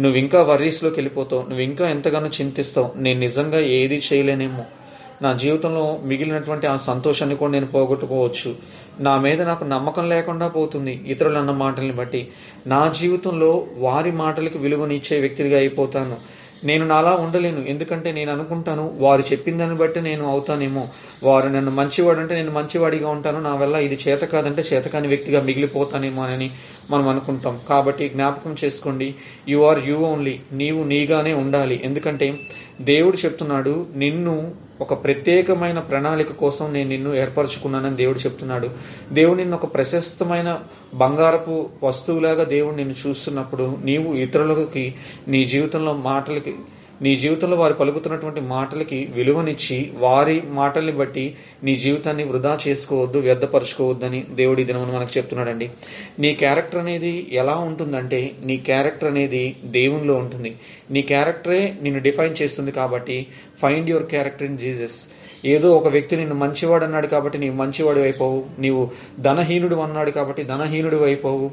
నువ్వు 0.00 0.18
ఇంకా 0.18 0.42
వర్రీస్లోకి 0.42 0.96
వెళ్ళిపోతావు. 0.96 1.42
నువ్వు 1.42 1.60
ఇంకా 1.60 1.90
ఎంతగానో 1.90 2.26
చింతిస్తావు. 2.26 2.92
నేను 2.96 3.20
నిజంగా 3.20 3.60
ఏది 3.60 4.02
చేయలేనేమో. 4.12 4.64
నా 5.22 5.32
జీవితంలో 5.32 6.00
మిగిలినటువంటి 6.04 6.66
ఆ 6.66 6.76
సంతోషాన్ని 6.76 7.36
కూడా 7.36 7.52
నేను 7.52 7.66
పోగొట్టుకోవచ్చు. 7.66 8.54
నా 9.00 9.20
మీద 9.20 9.42
నాకు 9.42 9.64
నమ్మకం 9.64 10.08
లేకుండా 10.08 10.48
పోతుంది 10.48 11.04
ఇతరులు 11.06 11.38
అన్న 11.38 11.50
మాటల్ని 11.50 11.92
బట్టి. 11.92 12.28
నా 12.66 12.94
జీవితంలో 13.00 13.66
వారి 13.76 14.10
మాటలకు 14.10 14.58
విలువనిచ్చే 14.58 15.20
వ్యక్తిగా 15.20 15.58
అయిపోతాను. 15.58 16.16
నేను 16.64 16.84
నాలా 16.86 17.12
ఉండలేను. 17.24 17.62
ఎందుకంటే 17.72 18.12
నేను 18.12 18.30
అనుకుంటాను 18.32 18.84
వారు 18.98 19.22
చెప్పిన 19.32 19.58
దాన్ని 19.58 19.76
బట్టి 19.76 20.00
నేను 20.00 20.24
అవుతానేమో. 20.28 20.84
వారు 21.22 21.48
నన్ను 21.48 21.70
మంచివాడు 21.70 22.20
అంటే 22.20 22.34
నేను 22.34 22.52
మంచివాడిగా 22.52 23.08
ఉంటాను. 23.08 23.40
నా 23.40 23.54
వల్ల 23.54 23.76
ఇది 23.76 23.98
చేత 24.08 24.24
కాదంటే 24.34 24.64
చేతకాని 24.72 25.08
వ్యక్తిగా 25.08 25.40
మిగిలిపోతానేమో 25.40 26.22
అని 26.22 26.50
మనం 26.90 27.08
అనుకుంటాం. 27.08 27.60
కాబట్టి 27.68 28.08
జ్ఞాపకం 28.08 28.56
చేసుకోండి 28.64 29.14
యు 29.48 29.60
ఆర్ 29.70 29.82
యు 29.88 29.96
ఓన్లీ 30.10 30.40
నీవు 30.52 30.84
నీగానే 30.84 31.34
ఉండాలి. 31.34 31.80
ఎందుకంటే 31.84 32.28
దేవుడు 32.80 33.16
చెప్తున్నాడు 33.16 33.86
నిన్ను 33.96 34.54
ఒక 34.80 35.04
ప్రత్యేకమైన 35.04 35.78
ప్రణాళిక 35.78 36.32
కోసం 36.32 36.72
నేను 36.72 36.88
నిన్ను 36.88 37.14
ఏర్పరచుకున్నానని 37.14 37.96
దేవుడు 37.96 38.18
చెప్తున్నాడు. 38.18 38.70
దేవుడు 39.12 39.38
నిన్ను 39.38 39.56
ఒక 39.56 39.74
ప్రశస్తమైన 39.74 40.60
బంగారపు 40.94 41.68
వస్తువులాగా 41.82 42.44
దేవుడు 42.44 42.76
నిన్ను 42.76 43.08
చూస్తున్నప్పుడు 43.08 43.78
నీవు 43.84 44.14
ఇతరులకి 44.14 44.94
నీ 45.28 45.44
జీవితంలో 45.44 45.92
మాటలకి 45.92 46.54
నీ 47.02 47.16
జీవితంలో 47.16 47.56
వారు 47.56 47.74
పలుకుతున్నటువంటి 47.74 48.40
మాటలకి 48.40 49.08
విలువనిచ్చి 49.14 49.92
వారి 49.94 50.42
మాటల్ని 50.50 50.92
బట్టి 50.92 51.34
నీ 51.64 51.76
జీవితాన్ని 51.76 52.24
వృధా 52.24 52.58
చేసుకోవద్దు 52.68 53.18
వ్యర్థపరచుకోవద్దని 53.18 54.24
దేవుడి 54.30 54.64
దినమును 54.64 54.92
మనకు 54.92 55.18
చెప్తున్నాడండి. 55.18 55.70
నీ 56.18 56.34
క్యారెక్టర్ 56.34 56.78
అనేది 56.78 57.26
ఎలా 57.32 57.54
ఉంటుందంటే 57.54 58.30
నీ 58.44 58.56
క్యారెక్టర్ 58.56 59.08
అనేది 59.08 59.56
దేవునిలో 59.64 60.14
ఉంటుంది. 60.14 60.56
నీ 60.90 61.02
క్యారెక్టరే 61.02 61.76
నిన్ను 61.82 62.00
డిఫైన్ 62.00 62.36
చేస్తుంది 62.42 62.72
కాబట్టి 62.72 63.26
find 63.62 63.90
your 63.90 64.04
character 64.04 64.46
in 64.46 64.58
Jesus 64.58 65.06
ఏదో 65.44 65.76
ఒక 65.76 65.88
వ్యక్తి 65.88 66.16
నిన్ను 66.16 66.34
మంచివాడు 66.34 66.84
అన్నాడు 66.84 67.06
కాబట్టి 67.06 67.38
నీవు 67.38 67.54
మంచివాడు 67.54 68.00
అయిపోవు 68.00 68.44
నీవు 68.58 68.90
ధనహీనుడు 69.20 69.76
అన్నాడు 69.76 70.10
కాబట్టి 70.10 70.44
ధనహీనుడు 70.44 70.96
అయిపోవు 70.96 71.50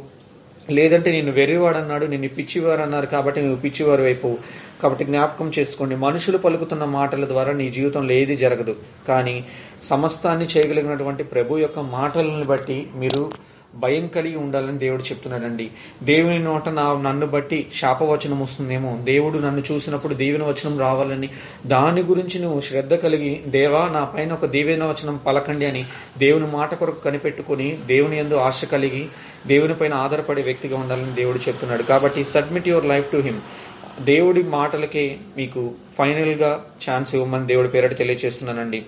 లేదంటే 0.70 1.12
నేను 1.12 1.32
వెర్రివాడు 1.32 1.78
అన్నాడు 1.78 2.06
నిన్ను 2.06 2.30
పిచ్చివారు 2.30 2.82
అన్నారు 2.82 3.06
కాబట్టి 3.06 3.42
నువ్వు 3.42 3.58
పిచ్చివారు 3.58 4.02
అయిపోవు 4.02 4.38
కాబట్టి 4.82 5.06
జ్ఞాపకం 5.06 5.52
చేసుకోండి 5.60 5.96
మనుషులు 5.96 6.38
పలుకుతున్న 6.38 6.86
మాటల 6.86 7.26
ద్వారా 7.26 7.52
నీ 7.52 7.70
జీవితంలో 7.70 8.12
ఏది 8.12 8.38
జరగదు. 8.38 8.76
కానీ 9.08 9.46
సమస్తాన్ని 9.84 10.46
చేయగలిగినటువంటి 10.46 11.24
ప్రభు 11.24 11.58
యొక్క 11.58 11.80
మాటలను 11.80 12.46
బట్టి 12.46 12.88
మీరు 12.96 13.32
భయం 13.76 14.08
కలిగి 14.08 14.36
ఉండాలని 14.36 14.78
దేవుడు 14.78 15.04
చెప్తున్నాడండి. 15.04 15.70
దేవుని 16.04 16.40
నోట 16.40 16.70
నా 16.70 16.94
నన్ను 17.02 17.28
బట్టి 17.28 17.68
శాపవచనం 17.74 18.40
వస్తుందేమో. 18.40 18.98
దేవుడు 19.02 19.40
నన్ను 19.40 19.64
చూసినప్పుడు 19.72 20.14
దీవెన 20.14 20.44
వచనం 20.44 20.80
రావాలని 20.80 21.30
దాని 21.66 22.02
గురించి 22.02 22.42
నువ్వు 22.42 22.62
శ్రద్ధ 22.62 22.94
కలిగి 22.94 23.42
దేవా 23.48 23.90
నా 23.94 24.04
పైన 24.06 24.34
ఒక 24.34 24.46
దీవెన 24.46 24.84
వచనం 24.84 25.20
పలకండి 25.28 25.66
అని 25.66 25.86
దేవుని 26.18 26.46
మాట 26.46 26.74
కొరకు 26.74 27.00
కనిపెట్టుకొని 27.00 27.78
దేవుని 27.88 28.18
ఎందు 28.18 28.36
ఆశ 28.36 28.66
కలిగి 28.66 29.08
దేవుని 29.48 29.76
పైన 29.76 29.94
ఆధారపడే 29.94 30.42
వ్యక్తిగా 30.42 30.78
ఉండాలని 30.78 31.16
దేవుడు 31.16 31.38
చెప్తున్నాడు. 31.38 31.84
కాబట్టి 31.84 32.24
submit 32.24 32.68
your 32.68 32.86
life 32.86 33.12
to 33.12 33.18
him 33.18 33.42
దేవుడి 34.00 34.44
మాటలకే 34.44 35.18
మీకు 35.38 35.74
ఫైనల్గా 35.98 36.66
ఛాన్స్ 36.90 37.16
ఇవ్వమని 37.16 37.48
దేవుడి 37.48 37.70
పేరట 37.70 37.98
తెలియజేస్తున్నానండి 37.98 38.86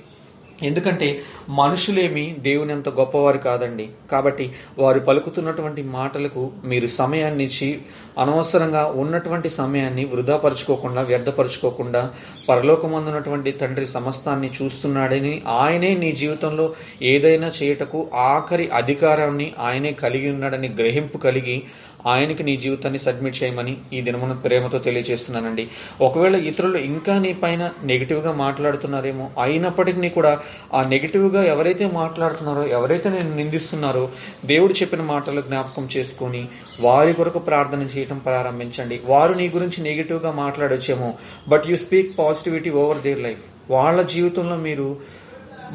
ఎందుకంటే 0.61 1.21
మనుషులేమి 1.49 2.35
దేవుని 2.39 2.73
అంత 2.73 2.89
గొప్పవారు 2.89 3.37
కాదండి. 3.37 3.89
కాబట్టి 4.11 4.51
వారు 4.79 4.99
పలుకుతున్నటువంటి 4.99 5.83
మాటలకు 5.83 6.51
మీరు 6.63 6.87
సమయాన్ని 6.87 7.43
ఇచ్చి 7.43 7.79
అనవసరంగా 8.19 8.85
ఉన్నటువంటి 8.85 9.49
సమయాన్ని 9.49 10.05
వృధాపరచుకోకుండా 10.05 11.01
వ్యర్థపరచుకోకుండా 11.01 12.09
పరలోకమందున్నటువంటి 12.49 13.51
తండ్రి 13.51 13.87
సమస్తాన్ని 13.87 14.51
చూస్తున్నాడని 14.61 15.41
ఆయనే 15.47 15.93
నీ 15.95 16.11
జీవితంలో 16.11 16.73
ఏదైనా 17.01 17.51
చేయటకు 17.63 18.09
ఆఖరి 18.15 18.69
అధికారాన్ని 18.69 19.53
ఆయనే 19.59 19.93
కలిగి 19.93 20.31
ఉన్నాడని 20.31 20.69
గ్రహింపు 20.69 21.17
కలిగి 21.17 21.63
ఆయనకి 22.07 22.43
నీ 22.43 22.57
జీవితాన్ని 22.57 22.99
సబ్మిట్ 22.99 23.43
చేయమని 23.43 23.77
ఈ 23.93 24.01
దినమున 24.01 24.31
ప్రేమతో 24.31 24.77
తెలియజేస్తున్నానండి. 24.77 25.67
ఒకవేళ 26.01 26.35
ఇతరులు 26.35 26.77
ఇంకా 26.77 27.19
నీ 27.19 27.33
పైన 27.33 27.69
నెగిటివ్గా 27.83 28.31
మాట్లాడుతున్నారేమో 28.31 29.31
అయినప్పటికీ 29.41 30.09
కూడా 30.09 30.39
ఆ 30.73 30.83
నెగిటివ్గా 30.83 31.43
ఎవరైతే 31.43 31.89
మాట్లాడుతున్నారో 31.93 32.67
ఎవరైతే 32.67 33.09
నేను 33.09 33.35
నిందిస్తున్నారో 33.35 34.09
దేవుడు 34.45 34.73
చెప్పిన 34.73 35.01
మాటలు 35.01 35.41
జ్ఞాపకం 35.41 35.89
చేసుకొని 35.97 36.47
వారి 36.79 37.13
కొరకు 37.13 37.39
ప్రార్థన 37.39 37.81
చేయటం 37.81 38.17
ప్రారంభించండి. 38.17 39.01
వారు 39.05 39.33
నీ 39.33 39.49
గురించి 39.49 39.83
నెగిటివ్గా 39.83 40.31
మాట్లాడొచ్చేమో 40.31 41.13
but 41.47 41.67
you 41.67 41.75
speak 41.75 42.19
positivity 42.19 42.69
over 42.69 43.01
their 43.01 43.19
life 43.19 43.71
వాళ్ళ 43.71 44.01
జీవితంలో 44.01 44.55
మీరు 44.57 45.22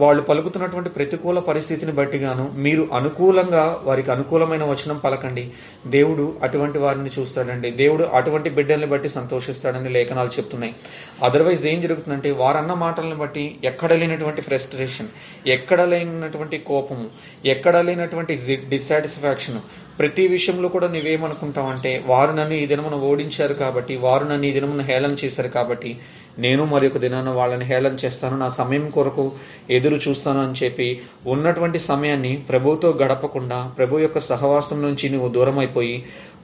వాళ్ళు 0.01 0.23
పలుకుతున్నటువంటి 0.23 0.91
ప్రతికూల 0.91 1.39
పరిస్థితిని 1.49 1.93
బట్టి 1.93 2.19
గాను 2.19 2.45
మీరు 2.65 2.83
అనుకూలంగా 2.99 3.65
వారికి 3.85 4.11
అనుకూలమైన 4.15 4.65
వచనం 4.65 4.99
పలకండి. 5.05 5.45
దేవుడు 5.87 6.25
అటువంటి 6.43 6.79
వారిని 6.79 7.11
చూస్తాడండి. 7.17 7.71
దేవుడు 7.83 8.05
అటువంటి 8.19 8.51
బిడ్డల్ని 8.51 8.87
బట్టి 8.87 9.09
సంతోషిస్తాడని 9.09 9.89
లేఖనాలు 9.89 10.31
చెప్తున్నాయి. 10.39 10.75
అదర్వైజ్ 11.23 11.67
ఏం 11.67 11.81
జరుగుతుందంటే 11.81 12.31
వారన్న 12.43 12.75
మాటలను 12.85 13.17
బట్టి 13.17 13.45
ఎక్కడ 13.65 13.93
లేనటువంటి 13.93 14.41
ఫ్రస్ట్రేషన్ 14.41 15.11
ఎక్కడ 15.47 15.83
లేనటువంటి 15.83 16.59
కోపము 16.71 17.09
ఎక్కడ 17.47 17.77
లేనటువంటి 17.79 18.35
డిస్సాటిస్ఫాక్షన్ 18.69 19.61
ప్రతి 19.99 20.25
విషయంలో 20.29 20.69
కూడా 20.69 20.89
నువ్వేమనుకుంటావంటే 20.89 21.93
వారు 22.07 22.33
నన్ను 22.33 22.55
ఈ 22.55 22.67
దినమున 22.67 22.97
ఓడించారు 23.09 23.55
కాబట్టి 23.55 23.95
వారు 23.97 24.25
నన్ను 24.25 24.47
ఈ 24.47 24.53
దినమున 24.53 24.81
హేళన 24.81 25.17
చేశారు 25.25 25.49
కాబట్టి 25.49 25.91
నేను 26.39 26.65
మరి 26.65 26.87
ఒక 26.87 26.99
దినాన 26.99 27.29
వాళ్ళని 27.31 27.65
హేళన 27.65 27.97
చేస్తాను 28.05 28.37
నా 28.39 28.49
సమయం 28.49 28.91
కొరకు 28.91 29.25
ఎదురు 29.71 29.97
చూస్తాను 29.97 30.41
అని 30.41 30.65
చెప్పి 30.65 30.89
ఉన్నటువంటి 31.27 31.79
సమయాన్ని 31.79 32.33
ప్రభుతో 32.49 32.91
గడపకుండా 33.03 33.59
ప్రభు 33.79 33.99
యొక్క 33.99 34.19
సహవాసం 34.19 34.83
నుంచి 34.83 35.09
నువ్వు 35.09 35.29
దూరం 35.29 35.59
అయిపోయి 35.59 35.97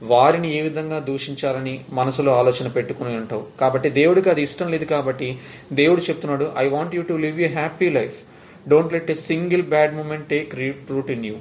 వారిని 0.03 0.49
ఏ 0.53 0.61
విధంగా 0.61 0.99
దూషించాలని 0.99 1.75
మనసులో 1.89 2.31
ఆలోచన 2.37 2.67
పెట్టుకుని 2.67 3.17
ఉంటావు. 3.17 3.43
కాబట్టి 3.59 3.89
దేవుడికి 3.89 4.29
అది 4.29 4.41
ఇష్టం 4.41 4.69
లేదు 4.69 4.85
కాబట్టి 4.85 5.29
దేవుడు 5.73 6.01
చెప్తున్నాడు 6.01 6.47
I 6.57 6.67
want 6.67 6.95
you 6.95 7.01
to 7.01 7.13
live 7.13 7.39
you 7.41 7.49
happy 7.49 7.89
life 7.89 8.17
don't 8.69 8.93
let 8.93 9.11
a 9.11 9.13
single 9.13 9.63
bad 9.63 9.95
moment 9.95 10.27
take 10.29 10.55
root 10.91 11.11
in 11.11 11.25
you 11.25 11.37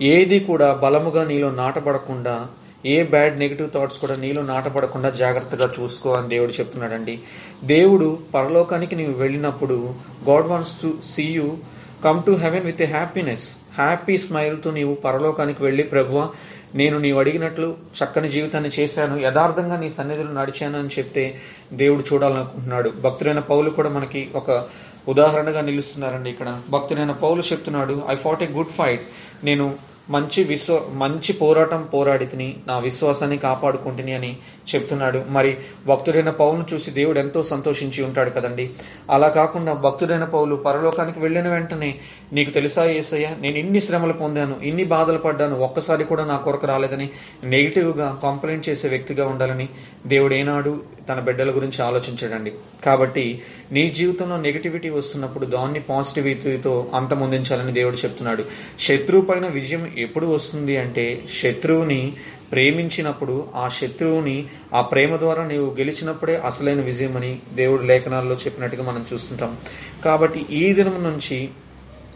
ఏది 0.00 0.40
కూడా 0.40 0.68
బలముగా 0.74 1.24
నీలో 1.24 1.50
నాటబడకుండా 1.50 2.36
ఏ 2.86 3.02
బ్యాడ్ 3.02 3.38
నెగిటివ్ 3.38 3.70
థాట్స్ 3.70 3.98
కూడా 3.98 4.16
నీలో 4.16 4.42
నాటపడకుండా 4.42 5.10
జాగ్రత్తగా 5.10 5.72
చూసుకో 5.80 6.12
అని 6.12 6.28
దేవుడు 6.28 6.50
చెప్తున్నాడండి. 6.50 7.20
దేవుడు 7.64 8.18
పరలోకానికి 8.34 8.96
నీవు 8.96 9.12
వెళ్ళినప్పుడు 9.12 9.94
God 10.28 10.46
wants 10.46 10.72
to 10.82 10.94
see 11.04 11.22
you 11.22 11.56
come 12.04 12.22
to 12.22 12.30
heaven 12.30 12.64
with 12.64 12.82
a 12.82 12.86
happiness 12.86 13.48
happy 13.74 14.18
స్మైల్తో 14.18 14.70
నీవు 14.70 14.94
పరలోకానికి 14.94 15.62
వెళ్ళి 15.62 15.82
ప్రభువ 15.82 16.30
నేను 16.74 16.98
నీవు 16.98 17.18
అడిగినట్లు 17.18 17.76
చక్కని 18.04 18.28
జీవితాన్ని 18.28 18.70
చేశాను 18.78 19.20
యథార్థంగా 19.20 19.76
నీ 19.76 19.90
సన్నిధిలో 19.90 20.32
నడిచాను 20.32 20.78
అని 20.78 20.88
చెప్తే 20.88 21.38
దేవుడు 21.72 22.04
చూడాలనుకుంటున్నాడు. 22.12 22.90
భక్తులైన 22.90 23.38
పౌలు 23.38 23.70
కూడా 23.70 23.88
మనకి 23.88 24.28
ఒక 24.34 24.64
ఉదాహరణగా 25.08 25.60
నిలుస్తున్నారండి 25.60 26.30
ఇక్కడ. 26.30 26.60
భక్తులైన 26.70 27.10
పౌలు 27.10 27.42
చెప్తున్నాడు 27.52 28.02
I 28.08 28.14
fought 28.14 28.42
a 28.42 28.46
good 28.46 28.68
fight 28.68 29.00
నేను 29.44 29.91
మంచి 30.10 30.44
విశ్వ 30.44 30.86
మంచి 30.92 31.32
పోరాటం 31.32 31.88
పోరాడితిని 31.94 32.56
నా 32.66 32.78
విశ్వాసాన్ని 32.78 33.36
కాపాడుకుంటుని 33.36 34.14
అని 34.14 34.36
చెప్తున్నాడు. 34.74 35.22
మరి 35.28 35.56
భక్తుడైన 35.86 36.30
పౌలను 36.30 36.64
చూసి 36.74 36.90
దేవుడు 36.90 37.18
ఎంతో 37.18 37.42
సంతోషించి 37.42 38.04
ఉంటాడు 38.04 38.30
కదండి. 38.30 38.70
అలా 39.10 39.28
కాకుండా 39.28 39.72
భక్తుడైన 39.72 40.24
పౌలు 40.24 40.56
పరలోకానికి 40.56 41.20
వెళ్ళిన 41.20 41.48
వెంటనే 41.48 41.94
నీకు 42.32 42.50
తెలుసా 42.50 42.84
ఏసయ్య 42.84 43.28
నేను 43.40 43.56
ఇన్ని 43.56 43.80
శ్రమలు 43.80 44.12
పొందాను 44.12 44.56
ఇన్ని 44.62 44.84
బాధలు 44.84 45.18
పడ్డాను 45.18 45.58
ఒక్కసారి 45.58 46.04
కూడా 46.04 46.24
నా 46.24 46.36
కొరకు 46.36 46.66
రాలేదని 46.66 47.10
నెగిటివ్గా 47.44 48.20
కంప్లైంట్ 48.22 48.68
చేసే 48.68 48.88
వ్యక్తిగా 48.88 49.26
ఉండాలని 49.26 49.68
దేవుడు 50.06 50.34
ఏనాడు 50.34 50.82
తన 51.08 51.20
బిడ్డల 51.20 51.50
గురించి 51.50 51.82
ఆలోచించాడండి. 51.82 52.52
కాబట్టి 52.84 53.42
నీ 53.72 53.90
జీవితంలో 53.90 54.36
నెగిటివిటీ 54.36 54.90
వస్తున్నప్పుడు 54.90 55.46
దాన్ని 55.46 55.80
పాజిటివిటీతో 55.80 56.90
అంతమొందించాలని 56.94 57.72
దేవుడు 57.72 57.96
చెప్తున్నాడు. 57.96 58.44
శత్రువు 58.80 59.24
పైన 59.24 59.46
విజయం 59.46 59.91
ఎప్పుడు 59.98 60.26
వస్తుంది 60.26 60.76
అంటే 60.76 61.24
శత్రువుని 61.42 62.12
ప్రేమించినప్పుడు 62.52 63.48
ఆ 63.54 63.68
శత్రువుని 63.68 64.46
ఆ 64.74 64.80
ప్రేమ 64.80 65.16
ద్వారా 65.16 65.44
నీవు 65.44 65.74
గెలిచినప్పుడే 65.78 66.36
అసలైన 66.36 66.80
విజయం 66.80 67.16
అని 67.16 67.38
దేవుడు 67.54 67.82
లేఖనాల్లో 67.82 68.34
చెప్పినట్టుగా 68.34 68.82
మనం 68.82 69.06
చూస్తుంటాం. 69.12 69.56
కాబట్టి 70.04 70.46
ఈ 70.50 70.72
దినం 70.72 71.04
నుంచి 71.04 71.48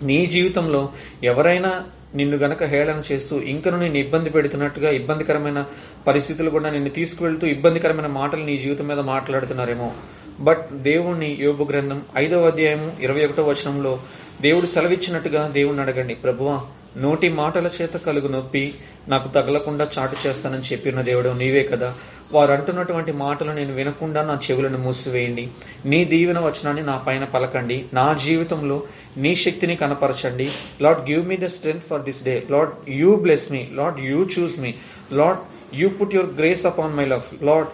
నీ 0.02 0.26
జీవితంలో 0.26 0.88
ఎవరైనా 1.22 1.84
నిన్ను 2.14 2.36
గనక 2.36 2.62
హేళన 2.62 3.02
చేస్తూ 3.12 3.40
ఇంకను 3.40 3.80
నేను 3.80 3.98
ఇబ్బంది 3.98 4.30
పెడుతున్నట్టుగా 4.30 4.90
ఇబ్బందికరమైన 4.90 5.64
పరిస్థితులు 6.06 6.50
కూడా 6.50 6.70
నిన్ను 6.70 6.90
తీసుకువెళ్తూ 6.90 7.46
ఇబ్బందికరమైన 7.46 8.06
మాటలు 8.06 8.44
నీ 8.44 8.58
జీవితం 8.58 8.86
మీద 8.86 8.98
మాట్లాడుతున్నారేమో. 8.98 9.92
బట్ 10.40 10.72
దేవుణ్ణి 10.72 11.36
యోగు 11.40 11.64
గ్రంథం 11.64 12.02
ఐదవ 12.16 12.46
అధ్యాయము 12.46 12.92
ఇరవై 13.00 13.26
ఒకటో 13.26 13.42
వచనంలో 13.42 14.00
దేవుడు 14.42 14.66
సెలవిచ్చినట్టుగా 14.66 15.48
దేవుణ్ణి 15.48 15.82
అడగండి. 15.82 16.14
ప్రభువా 16.14 16.60
నోటి 16.96 17.28
మాటల 17.28 17.70
చేత 17.82 17.96
కలుగు 17.96 18.28
నొప్పి 18.28 18.74
నాకు 19.08 19.28
తగలకుండా 19.28 19.88
చాటు 19.98 20.16
చేస్తానని 20.26 20.62
చెప్పిన 20.62 21.00
దేవుడు 21.00 21.28
నీవే 21.28 21.62
కదా. 21.62 21.94
వారు 22.32 22.52
అంటున్నటువంటి 22.52 23.12
మాటలు 23.12 23.52
నేను 23.52 23.74
వినకుండా 23.74 24.22
నా 24.22 24.40
చెవులను 24.50 24.78
మూసివేయండి. 24.78 25.48
నీ 25.84 26.04
దీవెన 26.04 26.38
వచనాన్ని 26.38 26.82
నా 26.82 26.98
పైన 26.98 27.24
పలకండి. 27.24 27.84
నా 27.94 28.12
జీవితంలో 28.24 28.82
నీ 29.16 29.36
శక్తిని 29.36 29.76
కనపరచండి. 29.76 30.50
Lord 30.82 31.10
give 31.10 31.28
me 31.28 31.36
the 31.36 31.46
strength 31.46 31.86
for 31.86 32.02
this 32.02 32.24
day. 32.24 32.42
Lord 32.50 32.72
you 32.88 33.16
bless 33.16 33.52
me. 33.52 33.68
Lord 33.72 34.00
you 34.00 34.28
choose 34.38 34.58
me. 34.58 34.74
Lord 35.12 35.40
you 35.74 35.88
put 35.88 36.14
your 36.14 36.34
grace 36.34 36.66
upon 36.66 36.94
my 36.94 37.04
love. 37.04 37.44
Lord 37.44 37.68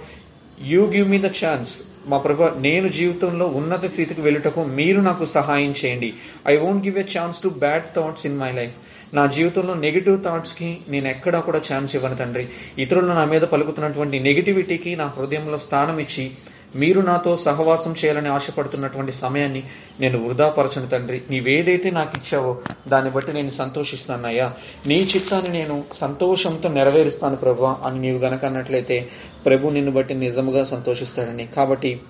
you 0.63 0.87
give 0.87 1.09
me 1.09 1.19
the 1.19 1.27
chance. 1.27 1.71
మా 2.07 2.19
ప్రభా 2.19 2.55
నేను 2.59 2.89
జీవితంలో 2.89 3.47
ఉన్నత 3.47 3.87
స్థితికి 3.87 4.21
వెళ్ళుటకు 4.21 4.65
మీరు 4.65 5.01
నాకు 5.01 5.25
సహాయం 5.25 5.75
చేయండి. 5.85 6.15
I 6.47 6.57
won't 6.57 6.85
give 6.85 6.99
a 6.99 7.05
chance 7.19 7.43
to 7.43 7.49
bad 7.49 7.85
thoughts 7.97 8.27
in 8.27 8.39
my 8.39 8.53
life. 8.53 8.75
నా 9.13 9.27
జీవితంలో 9.27 9.75
నెగిటివ్ 9.75 10.25
థాట్స్కి 10.25 10.79
నేను 10.89 11.09
ఎక్కడా 11.09 11.41
కూడా 11.41 11.61
ఛాన్స్ 11.73 11.97
ఇవ్వను 11.97 12.17
తండ్రి. 12.17 12.49
ఇతరులు 12.79 13.13
నా 13.13 13.25
మీద 13.25 13.43
పలుకుతున్నటువంటి 13.43 14.21
నెగిటివిటీకి 14.21 14.97
నా 14.97 15.07
హృదయంలో 15.07 15.59
స్థానం 15.59 15.99
ఇచ్చి 15.99 16.31
మీరు 16.77 17.01
నాతో 17.01 17.37
సహవాసం 17.37 17.95
చేయాలని 18.05 18.29
ఆశపడుతున్నటువంటి 18.29 19.13
సమయాన్ని 19.13 19.63
నేను 20.01 20.19
వృధాపరచను 20.27 20.87
తండ్రి. 20.87 21.23
నీవేదైతే 21.31 21.91
నాకు 21.91 22.13
ఇచ్చావో 22.17 22.57
దాన్ని 22.89 23.11
బట్టి 23.11 23.33
నేను 23.33 23.51
సంతోషిస్తాను 23.51 24.27
అయ్యా. 24.27 24.53
నీ 24.87 25.03
చిత్తాన్ని 25.03 25.53
నేను 25.59 25.85
సంతోషంతో 26.01 26.69
నెరవేరుస్తాను 26.69 27.37
ప్రభు 27.37 27.65
అని 27.65 28.01
నీవు 28.01 28.19
గనక 28.19 28.45
అన్నట్లయితే 28.45 29.09
ప్రభు 29.47 29.69
నిన్ను 29.69 29.93
బట్టి 29.93 30.15
నిజముగా 30.15 30.65
సంతోషిస్తాడని. 30.65 31.47
కాబట్టి 31.47 32.01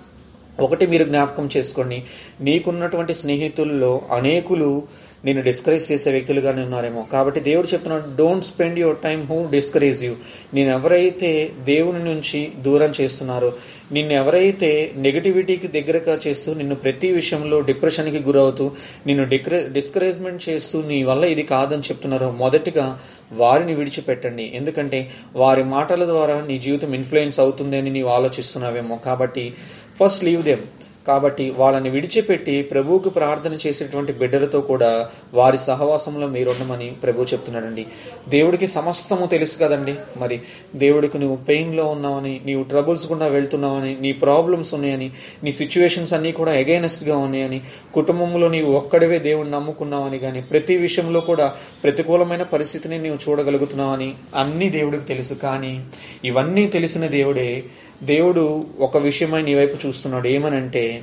ఒకటి 0.60 0.86
మీరు 0.86 1.04
జ్ఞాపకం 1.04 1.48
చేసుకోండి. 1.56 2.02
నీకున్నటువంటి 2.40 3.14
స్నేహితుల్లో 3.14 4.02
అనేకులు 4.12 4.82
నేను 5.24 5.42
డిస్కరేజ్ 5.42 5.92
చేసే 5.92 6.10
వ్యక్తులుగానే 6.10 6.62
ఉన్నారేమో. 6.62 7.02
కాబట్టి 7.12 7.40
దేవుడు 7.40 7.66
చెప్తున్నాడు 7.66 8.16
don't 8.16 8.44
spend 8.44 8.78
your 8.78 8.96
time 8.96 9.26
who 9.26 9.46
discourage 9.50 10.04
you 10.04 10.14
నేను 10.54 10.70
ఎవరైతే 10.70 11.52
దేవుని 11.64 12.04
నుంచి 12.04 12.52
దూరం 12.58 12.92
చేస్తున్నారో 13.00 13.52
నిన్ను 13.92 14.12
ఎవరైతే 14.12 14.92
నెగిటివిటీకి 14.96 15.68
దగ్గరగా 15.68 16.18
చేస్తూ 16.26 16.54
నిన్ను 16.54 16.74
ప్రతి 16.74 17.12
విషయంలో 17.12 17.60
డిప్రెషన్కి 17.60 18.18
గురవుతూ 18.18 18.70
నిన్ను 19.06 19.24
డిక్రే 19.24 19.68
డిస్కరేజ్మెంట్ 19.72 20.48
చేస్తూ 20.48 20.82
నీ 20.82 21.02
వల్ల 21.02 21.24
ఇది 21.24 21.42
కాదని 21.42 21.80
చెప్తున్నారో 21.80 22.30
మొదటిగా 22.30 23.00
వారిని 23.32 23.74
విడిచిపెట్టండి. 23.74 24.52
ఎందుకంటే 24.54 25.10
వారి 25.36 25.64
మాటల 25.64 26.04
ద్వారా 26.04 26.40
నీ 26.48 26.58
జీవితం 26.58 26.94
ఇన్ఫ్లుయెన్స్ 26.94 27.40
అవుతుంది 27.40 27.76
అని 27.76 27.90
నీవు 27.90 28.08
ఆలోచిస్తున్నావేమో. 28.08 28.96
కాబట్టి 28.96 29.54
ఫస్ట్ 30.00 30.24
లీవ్ 30.24 30.42
దెమ్ 30.42 30.60
కాబట్టి 31.06 31.54
వాళ్ళని 31.58 31.90
విడిచిపెట్టి 31.90 32.62
ప్రభువుకు 32.62 33.08
ప్రార్థన 33.08 33.58
చేసేటువంటి 33.66 34.12
బిడ్డలతో 34.12 34.60
కూడా 34.60 35.10
వారి 35.34 35.58
సహవాసంలో 35.58 36.26
మీరుండమని 36.26 36.90
ప్రభు 37.02 37.22
చెప్తున్నాడండి. 37.22 37.86
దేవుడికి 38.28 38.66
సమస్తము 38.66 39.26
తెలుసు 39.26 39.58
కదండి. 39.58 39.94
మరి 40.16 40.40
దేవుడికి 40.76 41.18
నువ్వు 41.18 41.36
పెయిన్లో 41.36 41.84
ఉన్నావని 41.86 42.40
నీవు 42.44 42.62
ట్రబుల్స్ 42.62 43.12
గుండా 43.12 43.26
వెళ్తున్నావని 43.26 43.96
నీ 44.00 44.12
ప్రాబ్లమ్స్ 44.12 44.74
ఉన్నాయని 44.74 45.10
నీ 45.44 45.52
సిచ్యువేషన్స్ 45.52 46.12
అన్నీ 46.12 46.32
కూడా 46.32 46.52
అగైనెస్ట్గా 46.52 47.16
ఉన్నాయని 47.16 47.60
కుటుంబంలో 47.94 48.48
నీవు 48.48 48.72
ఒక్కడివే 48.72 49.18
దేవుడిని 49.18 49.54
నమ్ముకున్నావని 49.54 50.18
కానీ 50.18 50.40
ప్రతి 50.40 50.76
విషయంలో 50.76 51.20
కూడా 51.20 51.54
ప్రతికూలమైన 51.82 52.42
పరిస్థితిని 52.42 52.98
నీవు 52.98 53.30
చూడగలుగుతున్నావని 53.30 54.14
అన్నీ 54.34 54.70
దేవుడికి 54.70 55.04
తెలుసు. 55.04 55.34
కానీ 55.34 55.84
ఇవన్నీ 56.24 56.66
తెలిసిన 56.66 57.06
దేవుడే 57.06 57.64
దేవుడు 58.02 58.44
ఒక 58.80 58.96
విషయమై 58.96 59.42
నీ 59.42 59.54
వైపు 59.54 59.86
చూస్తున్నాడు. 59.86 60.28
ఏమనంటే 60.28 61.02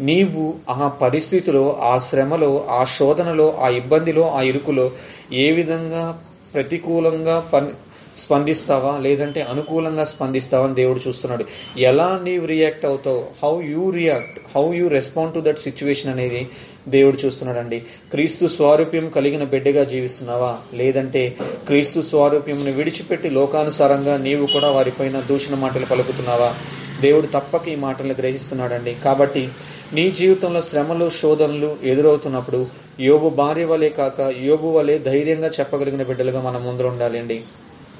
నీవు 0.00 0.54
ఆ 0.70 0.88
పరిస్థితిలో 0.88 1.78
ఆ 1.82 1.98
శ్రమలో 1.98 2.66
ఆ 2.70 2.84
శోధనలో 2.84 3.56
ఆ 3.60 3.68
ఇబ్బందిలో 3.68 4.30
ఆ 4.30 4.42
ఇరుకులో 4.42 4.90
ఏ 5.32 5.52
విధంగా 5.52 6.22
ప్రతికూలంగా 6.54 7.50
పని 7.52 7.68
స్పందిస్తావా? 8.18 8.98
లేదంటే 8.98 9.42
అనుకూలంగా 9.42 10.04
స్పందిస్తావా 10.04 10.66
అని 10.66 10.74
దేవుడు 10.74 11.00
చూస్తున్నాడు. 11.08 11.44
ఎలా 11.78 12.20
నీవు 12.24 12.46
రియాక్ట్ 12.46 12.86
అవుతావు? 12.86 13.24
How 13.42 13.62
you 13.62 13.90
react 13.90 14.38
how 14.56 14.72
you 14.74 14.88
respond 14.88 15.34
to 15.34 15.40
that 15.40 15.58
situation 15.58 16.12
అనేది 16.12 16.48
దేవుడు 16.88 17.26
చూస్తున్నాడండి. 17.26 17.78
క్రీస్తు 18.10 18.46
స్వారూప్యం 18.46 19.08
కలిగిన 19.08 19.44
బిడ్డగా 19.44 19.84
జీవిస్తున్నావా? 19.84 20.58
లేదంటే 20.74 21.36
క్రీస్తు 21.66 22.00
స్వారూప్యంను 22.00 22.72
విడిచిపెట్టి 22.72 23.30
లోకానుసారంగా 23.30 24.16
నీవు 24.16 24.46
కూడా 24.46 24.70
వారిపైన 24.70 25.20
దూషణ 25.20 25.54
మాటలు 25.54 25.86
పలుకుతున్నావా? 25.86 26.54
దేవుడు 27.00 27.26
తప్పక 27.26 27.68
ఈ 27.68 27.74
మాటలు 27.74 28.12
గ్రహిస్తున్నాడండి. 28.12 28.96
కాబట్టి 29.04 29.48
నీ 29.92 30.10
జీవితంలో 30.10 30.60
శ్రమలు 30.60 31.10
శోధనలు 31.10 31.76
ఎదురవుతున్నప్పుడు 31.82 32.66
యోబు 33.00 33.28
భార్య 33.28 33.64
వలె 33.64 33.88
కాక 33.88 34.20
యోబు 34.20 34.68
వలె 34.68 34.98
ధైర్యంగా 34.98 35.48
చెప్పగలిగిన 35.48 36.02
బిడ్డలుగా 36.02 36.40
మనం 36.40 36.66
ముందు 36.66 36.82
ఉండాలండి. 36.82 37.42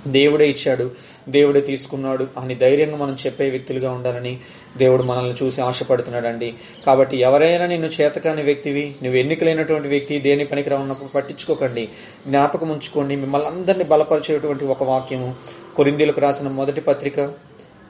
దేవుడే 0.07 0.51
ఇచ్చాడు 0.51 0.91
దేవుడే 1.29 1.61
తీసుకున్నాడు 1.61 2.27
అని 2.39 2.55
ధైర్యంగా 2.55 2.97
మనం 2.97 3.17
చెప్పే 3.27 3.51
వ్యక్తులుగా 3.51 3.91
ఉండాలని 3.91 4.41
దేవుడు 4.77 5.03
మనల్ని 5.03 5.47
చూసి 5.47 5.61
ఆశపడుతున్నాడండి. 5.61 6.55
కాబట్టి 6.87 7.17
ఎవరైనా 7.17 7.67
నిన్ను 7.67 7.89
చేతకాని 7.89 8.43
వ్యక్తివి 8.43 8.95
నువ్వు 9.03 9.19
ఎన్నికలైనటువంటి 9.21 9.89
వ్యక్తి 9.89 10.19
దేని 10.19 10.45
పనికి 10.45 10.71
రావున్నప్పుడు 10.71 11.09
పట్టించుకోకండి. 11.09 11.89
జ్ఞాపకం 12.27 12.69
ఉంచుకోండి. 12.69 13.17
మిమ్మల్ని 13.17 13.49
అందరినీ 13.49 13.85
బలపరిచేటువంటి 13.85 14.65
ఒక 14.65 14.83
వాక్యము 14.83 15.35
కొరిందీలకు 15.77 16.21
రాసిన 16.21 16.49
మొదటి 16.49 16.81
పత్రిక 16.81 17.33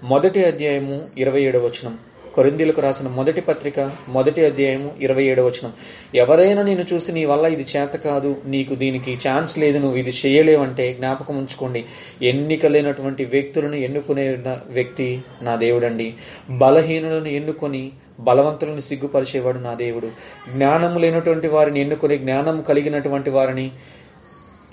మొదటి 0.02 0.44
అధ్యాయము 0.44 1.06
ఇరవై 1.18 1.42
ఏడవ 1.42 1.64
వచనం. 1.66 1.98
కొరిందీలకు 2.38 2.80
రాసిన 2.80 3.08
మొదటి 3.08 3.40
పత్రిక 3.40 3.92
మొదటి 4.08 4.46
అధ్యాయము 4.46 4.90
ఇరవై 5.00 5.24
ఏడవ 5.24 5.46
వచనం. 5.46 5.72
ఎవరైనా 6.14 6.62
నేను 6.62 6.84
చూసి 6.92 7.12
నీ 7.12 7.24
వల్ల 7.24 7.46
ఇది 7.46 7.66
చేత 7.76 7.94
కాదు 7.96 8.36
నీకు 8.46 8.74
దీనికి 8.74 9.18
ఛాన్స్ 9.28 9.58
లేదు 9.58 9.78
నువ్వు 9.78 9.98
ఇది 9.98 10.12
చేయలేవంటే 10.26 10.92
జ్ఞాపకం 10.92 11.36
ఉంచుకోండి. 11.38 11.84
ఎన్నికలేనటువంటి 12.22 13.24
వ్యక్తులను 13.24 13.74
ఎన్నుకునే 13.74 14.38
వ్యక్తి 14.70 15.22
నా 15.42 15.56
దేవుడండి. 15.56 16.14
బలహీనులను 16.50 17.28
ఎన్నుకొని 17.28 17.90
బలవంతులను 18.20 18.80
సిగ్గుపరిచేవాడు 18.80 19.58
నా 19.58 19.74
దేవుడు. 19.74 20.06
జ్ఞానం 20.52 20.98
లేనటువంటి 20.98 21.48
వారిని 21.48 21.80
ఎన్నుకొని 21.80 22.18
జ్ఞానం 22.18 22.60
కలిగినటువంటి 22.60 23.30
వారిని 23.30 23.72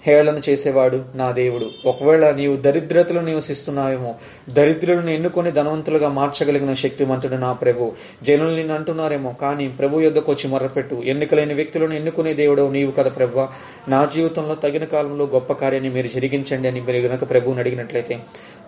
హేళన 0.08 0.42
చేసేవాడు 0.50 1.04
నా 1.16 1.32
దేవుడు. 1.32 1.72
ఒకవేళ 1.86 2.32
నీవు 2.32 2.56
దరిద్రతలు 2.56 3.20
నివసిస్తున్నావేమో 3.20 4.16
దరిద్రులను 4.50 5.10
ఎన్నుకొని 5.10 5.52
ధనవంతులుగా 5.52 6.10
మార్చగలిగిన 6.10 6.74
శక్తిమంతుడు 6.74 7.36
నా 7.36 7.54
ప్రభు. 7.54 7.92
జనులు 8.24 8.56
నేను 8.56 8.74
అంటున్నారేమో 8.74 9.36
కానీ 9.42 9.68
ప్రభు 9.68 10.00
యొద్దకు 10.00 10.32
వచ్చి 10.32 10.50
మొరపెట్టు. 10.50 10.96
ఎన్నికలైన 10.96 11.54
వ్యక్తులను 11.54 11.94
ఎన్నుకునే 11.94 12.34
దేవుడు 12.34 12.70
నీవు 12.72 12.92
కదా 12.92 13.10
ప్రభు. 13.10 13.48
నా 13.88 14.06
జీవితంలో 14.06 14.56
తగిన 14.56 14.84
కాలంలో 14.84 15.26
గొప్ప 15.26 15.54
కార్యాన్ని 15.54 15.90
మీరు 15.90 16.08
జరిగించండి 16.08 16.68
అని 16.68 16.82
మీరు 16.82 16.98
గనక 16.98 17.30
ప్రభువుని 17.30 17.60
అడిగినట్లయితే 17.60 18.20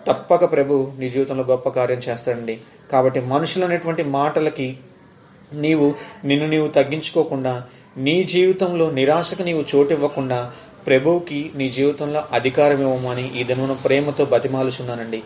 తప్పక 0.06 0.52
ప్రభు 0.52 0.92
నీ 0.98 1.08
జీవితంలో 1.08 1.44
గొప్ప 1.44 1.68
కార్యం 1.68 1.98
చేస్తాడండి. 2.08 2.58
కాబట్టి 2.92 3.20
మనుషులు 3.20 3.64
అనేటువంటి 3.64 4.02
మాటలకి 4.02 4.76
నీవు 5.52 5.94
నిన్ను 6.24 6.48
నీవు 6.48 6.68
తగ్గించుకోకుండా 6.68 7.62
నీ 7.96 8.22
జీవితంలో 8.22 8.90
నిరాశకు 8.90 9.42
నీవు 9.42 9.64
చోటు 9.76 9.92
ఇవ్వకుండా 9.92 10.52
ప్రభువుకి 10.86 11.50
నీ 11.56 11.68
జీవితంలో 11.68 12.22
అధికారం 12.32 12.80
ఇవ్వమని 12.80 13.40
ఈ 13.40 13.44
దినమున 13.44 13.72
ప్రేమతో 13.72 14.24
బతిమాలుచున్నానండి. 14.24 15.22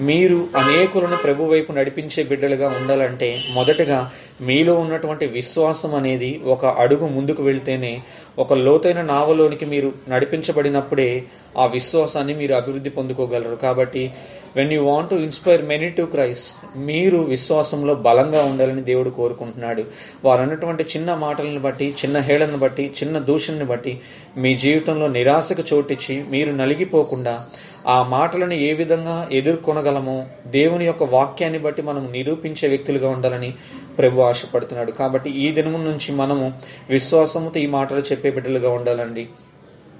మీరు 0.00 0.48
అనేకులను 0.56 1.16
ప్రభు 1.16 1.44
వైపు 1.44 1.72
నడిపించే 1.72 2.22
బిడ్డలుగా 2.22 2.68
ఉండాలంటే 2.68 3.44
మొదటగా 3.50 4.10
మీలో 4.40 4.74
ఉన్నటువంటి 4.74 5.26
విశ్వాసం 5.26 5.94
అనేది 5.94 6.40
ఒక 6.46 6.66
అడుగు 6.66 7.08
ముందుకు 7.08 7.42
వెళ్తేనే 7.42 8.02
ఒక 8.38 8.52
లోతైన 8.52 9.02
నావలోనికి 9.02 9.66
మీరు 9.66 9.92
నడిపించబడినప్పుడే 10.08 11.24
ఆ 11.58 11.66
విశ్వాసాన్ని 11.66 12.34
మీరు 12.34 12.54
అభివృద్ధి 12.54 12.90
పొందుకోగలరు. 12.90 13.56
కాబట్టి 13.56 14.12
when 14.56 14.72
you 14.72 14.82
want 14.82 15.10
to 15.10 15.14
inspire 15.14 15.62
many 15.62 15.88
to 15.88 16.02
Christ 16.02 16.78
మీరు 16.78 17.18
విశ్వాసంలో 17.18 17.94
బలంగా 17.94 18.44
ఉండాలని 18.44 18.82
దేవుడు 18.82 19.10
కోరుకుంటున్నాడు. 19.10 19.84
వారు 20.24 20.42
అన్నటువంటి 20.42 20.82
చిన్న 20.82 21.14
మాటలను 21.14 21.60
బట్టి 21.60 21.94
చిన్న 22.04 22.18
హేళను 22.18 22.58
బట్టి 22.58 22.92
చిన్న 23.02 23.18
దూషణని 23.18 23.64
బట్టి 23.64 24.00
మీ 24.36 24.58
జీవితంలో 24.58 25.08
నిరాశకు 25.08 25.62
చోటిచ్చి 25.74 26.24
మీరు 26.30 26.52
నలిగిపోకుండా 26.52 27.46
ఆ 27.86 28.02
మాటలను 28.02 28.54
ఏ 28.54 28.72
విధంగా 28.72 29.28
ఎదుర్కొనగలమో 29.32 30.26
దేవుని 30.46 30.84
యొక్క 30.84 31.02
వాక్యాన్ని 31.02 31.58
బట్టి 31.58 31.82
మనం 31.82 32.12
నిరూపించే 32.12 32.68
వ్యక్తులుగా 32.68 33.08
ఉండాలని 33.08 33.54
ప్రభు 33.98 34.20
ఆశపడుతున్నాడు. 34.20 34.90
కాబట్టి 34.90 35.30
ఈ 35.30 35.50
దినం 35.50 35.72
నుంచి 35.72 36.12
మనము 36.12 36.52
విశ్వాసంతో 36.90 37.60
ఈ 37.60 37.66
మాటలు 37.66 38.00
చెప్పే 38.00 38.30
బిడ్డలుగా 38.30 38.70
ఉండాలండి. 38.70 39.28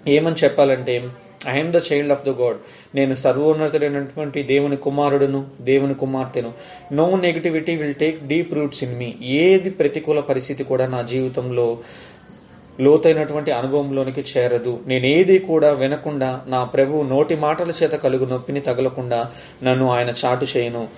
ఏమని 0.09 0.37
చెప్పాలంటే 0.45 1.03
I'm 1.49 1.73
the 1.73 1.81
child 1.93 2.13
of 2.13 2.25
the 2.25 2.29
God 2.29 2.57
నేను 2.95 3.15
సర్వోన్నతుడైనటువంటి 3.15 4.43
దేవుని 4.43 4.77
కుమారుడును 4.77 5.47
దేవుని 5.61 5.95
కుమార్తెను. 5.95 6.53
No 6.93 7.17
negativity 7.17 7.77
will 7.77 7.95
take 7.95 8.27
deep 8.27 8.55
roots 8.55 8.85
in 8.85 8.99
me 8.99 9.15
ఏది 9.23 9.71
ప్రతికూల 9.71 10.21
పరిస్థితి 10.21 10.65
కూడా 10.65 10.87
నా 10.87 11.03
జీవితంలో 11.03 11.79
లోతైనటువంటి 12.81 13.51
అనుభవంలోనికి 13.53 14.25
చేరదు. 14.37 14.81
నేనేది 14.87 15.39
కూడా 15.39 15.73
వినకుండా 15.73 16.41
నా 16.47 16.65
ప్రభు 16.65 17.03
నోటి 17.03 17.37
మాటల 17.37 17.73
చేత 17.83 17.93
కలుగు 17.93 18.25
నొప్పిని 18.25 18.61
తగలకుండా 18.61 19.31
నన్ను 19.63 19.91
ఆయన 19.91 20.15
చాటు 20.25 20.47
చేయను. 20.57 20.89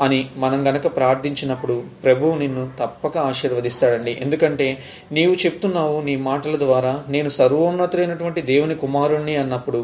అని 0.00 0.28
మనం 0.36 0.60
గనక 0.68 0.86
ప్రార్థించినప్పుడు 0.96 1.76
ప్రభువు 2.04 2.38
నిన్ను 2.38 2.70
తప్పక 2.80 3.18
ఆశీర్వదిస్తాడండి. 3.18 4.18
ఎందుకంటే 4.20 4.68
నీవు 5.12 5.34
చెప్తున్నావు 5.34 6.00
నీ 6.00 6.16
మాటల 6.16 6.56
ద్వారా 6.56 7.04
నేను 7.08 7.28
సర్వోన్నతులైనటువంటి 7.28 8.42
దేవుని 8.42 8.74
కుమారుణ్ణి 8.74 9.36
అన్నప్పుడు 9.36 9.80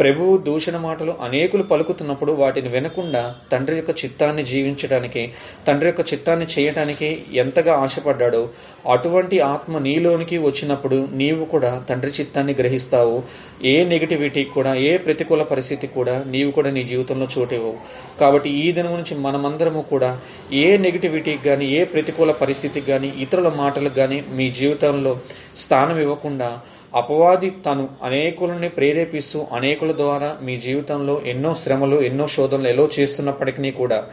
ప్రభువు 0.00 0.34
దూషణ 0.38 0.76
మాటలు 0.76 1.14
అనేకులు 1.20 1.62
పలుకుతున్నప్పుడు 1.62 2.32
వాటిని 2.32 2.68
వినకుండా 2.68 3.34
తండ్రి 3.52 3.76
యొక్క 3.76 3.92
చిత్తాన్ని 4.04 4.44
జీవించడానికి 4.44 5.22
తండ్రి 5.68 5.88
యొక్క 5.88 6.12
చిత్తాన్ని 6.12 6.46
చేయటానికి 6.46 7.08
ఎంతగా 7.34 7.74
ఆశపడ్డాడో 7.74 8.42
అటువంటి 8.88 9.38
ఆత్మ 9.40 9.78
నీలోనికి 9.78 10.38
వచ్చినప్పుడు 10.38 11.08
నీవు 11.12 11.44
కూడా 11.44 11.82
తండ్రి 11.90 12.10
చిత్తాన్ని 12.10 12.54
గ్రహిస్తావు. 12.54 13.22
ఏ 13.64 13.84
నెగిటివిటీ 13.84 14.44
కూడా 14.44 14.74
ఏ 14.74 14.96
ప్రతికూల 14.96 15.42
పరిస్థితి 15.42 15.86
కూడా 15.86 16.24
నీవు 16.26 16.50
కూడా 16.50 16.70
నీ 16.70 16.82
జీవితంలో 16.82 17.28
చోటివ్వవు 17.38 17.78
కాబట్టి 18.20 18.50
ఈ 18.50 18.72
దినం 18.72 18.92
నుంచి 18.92 19.14
మనమందరము 19.14 19.82
కూడా 19.82 20.18
ఏ 20.52 20.76
నెగిటివిటీకి 20.76 21.44
కానీ 21.48 21.66
ఏ 21.78 21.84
ప్రతికూల 21.84 22.30
పరిస్థితికి 22.30 22.86
కానీ 22.86 23.12
ఇతరుల 23.18 23.48
మాటలకు 23.48 23.94
కానీ 23.94 24.24
మీ 24.30 24.50
జీవితంలో 24.50 25.20
స్థానం 25.56 25.98
ఇవ్వకుండా 26.00 26.50
అపవాది 26.94 27.50
తను 27.50 27.88
అనేకులని 28.02 28.68
ప్రేరేపిస్తూ 28.68 29.46
అనేకుల 29.52 29.92
ద్వారా 29.92 30.36
మీ 30.42 30.60
జీవితంలో 30.60 31.20
ఎన్నో 31.26 31.54
శ్రమలు 31.54 32.00
ఎన్నో 32.00 32.26
శోధనలు 32.26 32.68
ఎలా 32.68 32.88
చేస్తున్నప్పటికీ 33.00 33.70
కూడా 33.70 34.04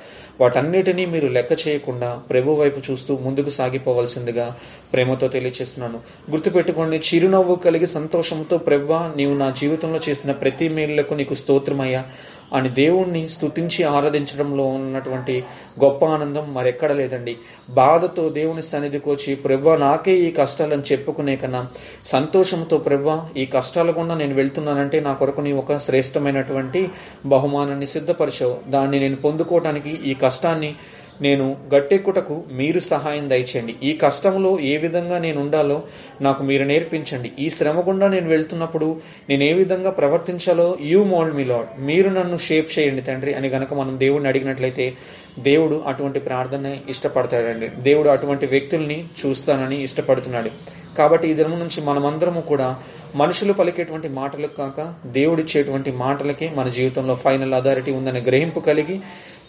వాటన్నిటినీ 0.41 1.05
మీరు 1.05 1.27
లెక్క 1.27 1.67
చేయకుండా 1.67 2.21
ప్రభు 2.29 2.51
వైపు 2.51 2.91
చూస్తూ 2.91 3.17
ముందుకు 3.17 3.49
సాగిపోవలసిందిగా 3.49 4.57
ప్రేమతో 4.93 5.27
తెలియచేస్తున్నాను. 5.27 5.99
గుర్తుపెట్టుకోండి 6.31 6.97
చిరునవ్వు 6.97 7.55
కలిగి 7.55 7.87
సంతోషంతో 7.87 8.57
ప్రభా 8.57 9.13
నీవు 9.17 9.35
నా 9.35 9.49
జీవితంలో 9.61 9.99
చేసిన 10.09 10.31
ప్రతి 10.31 10.69
మేలులకు 10.69 11.13
నీకు 11.13 11.33
స్తోత్రమయ్యా. 11.33 12.05
అని 12.53 12.69
దేవుణ్ణి 12.69 13.29
స్తుతించి 13.29 13.83
ఆరాధించడంలో 13.83 14.65
ఉన్నటువంటి 14.65 15.43
గొప్ప 15.83 16.05
ఆనందం 16.05 16.53
మరెక్కడ 16.53 16.91
లేదండి. 16.91 17.38
బాధతో 17.69 18.29
దేవుని 18.29 18.63
సన్నిధికి 18.63 19.10
వచ్చి 19.10 19.36
ప్రభా 19.36 19.75
నాకే 19.75 20.17
ఈ 20.17 20.31
కష్టాలను 20.31 20.83
చెప్పుకునే 20.91 21.36
కన్నా 21.36 21.67
సంతోషంతో 22.05 22.77
ప్రభా 22.77 23.29
ఈ 23.38 23.45
కష్టాల 23.45 23.91
గుండా 23.91 24.15
నేను 24.15 24.36
వెళ్తున్నానంటే 24.36 24.99
నా 24.99 25.13
కొరకు 25.13 25.41
నీ 25.41 25.51
ఒక 25.51 25.77
శ్రేష్టమైనటువంటి 25.77 26.89
బహుమానాన్ని 27.25 27.86
సిద్ధపరిచావు. 27.86 28.57
దాన్ని 28.69 28.99
నేను 28.99 29.15
పొందుకోవటానికి 29.15 29.89
ఈ 29.89 30.13
కష్టాన్ని 30.13 30.75
నేను 31.21 31.58
గట్టెక్కుటకు 31.75 32.43
మీరు 32.51 32.80
సహాయం 32.80 33.30
దయచేయండి. 33.30 33.75
ఈ 33.84 33.93
కష్టంలో 33.93 34.60
ఏ 34.60 34.77
విధంగా 34.77 35.19
నేను 35.19 35.41
ఉండాలో 35.41 35.84
నాకు 36.21 36.43
మీరు 36.43 36.63
నేర్పించండి. 36.63 37.32
ఈ 37.39 37.49
శ్రమ 37.49 37.80
గుండా 37.88 38.08
నేను 38.08 38.30
వెళ్తున్నప్పుడు 38.30 38.99
నేను 39.30 39.43
ఏ 39.43 39.53
విధంగా 39.53 39.89
ప్రవర్తించాలో 39.89 40.77
యూ 40.82 41.03
మోల్డ్ 41.03 41.36
మీ 41.36 41.43
లాడ్ 41.43 41.82
మీరు 41.82 42.10
నన్ను 42.10 42.38
షేప్ 42.38 42.80
చేయండి 42.80 43.01
తండ్రి 43.01 43.34
అని 43.34 43.47
గనక 43.47 43.73
మనం 43.73 43.99
దేవుడిని 43.99 44.30
అడిగినట్లయితే 44.30 44.93
దేవుడు 45.39 45.84
అటువంటి 45.88 46.19
ప్రార్థన 46.19 46.77
ఇష్టపడతాడండి. 46.89 47.67
దేవుడు 47.67 48.10
అటువంటి 48.10 48.45
వ్యక్తుల్ని 48.45 49.03
చూస్తానని 49.25 49.84
ఇష్టపడుతున్నాడు. 49.84 50.49
కాబట్టి 50.97 51.27
ఈ 51.27 51.34
దినం 51.34 51.60
నుంచి 51.60 51.82
మనమందరము 51.82 52.41
కూడా 52.41 52.75
మనుషులు 53.15 53.53
పలికేటువంటి 53.53 54.08
మాటలకు 54.08 54.58
కాక 54.58 54.93
దేవుడిచ్చేటువంటి 55.06 55.91
మాటలకే 55.91 56.51
మన 56.56 56.69
జీవితంలో 56.69 57.15
ఫైనల్ 57.15 57.53
అథారిటీ 57.53 57.91
ఉందనే 57.91 58.19
గ్రహింపు 58.19 58.60
కలిగి 58.60 58.99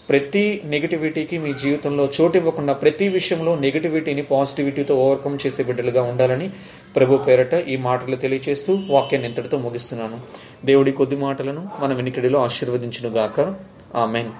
ప్రతి 0.09 0.61
నెగిటివిటీకి 0.65 1.37
మీ 1.37 1.53
జీవితంలో 1.53 2.09
చోటు 2.21 2.37
ఇవ్వకుండా 2.37 2.73
ప్రతి 2.73 3.07
విషయంలో 3.07 3.55
నెగిటివిటీని 3.55 4.23
పాజిటివిటీతో 4.23 4.95
ఓవర్కమ్ 4.95 5.37
చేసే 5.45 5.63
బిడ్డలుగా 5.63 6.01
ఉండాలని 6.01 6.49
ప్రభు 6.95 7.17
పేరట 7.17 7.53
ఈ 7.53 7.75
మాటలు 7.77 8.15
తెలియచేస్తూ 8.15 8.79
వాక్యాన్ని 8.89 9.29
ఇంతటితో 9.29 9.57
ముగిస్తున్నాను. 9.57 10.19
దేవుడి 10.65 10.91
కొద్ది 10.91 11.15
మాటలను 11.15 11.69
మన 11.79 11.93
వెనుకడిలో 11.93 12.39
ఆశీర్వదించును 12.39 13.09
గాక 13.15 13.55
ఆమెన్. 13.95 14.31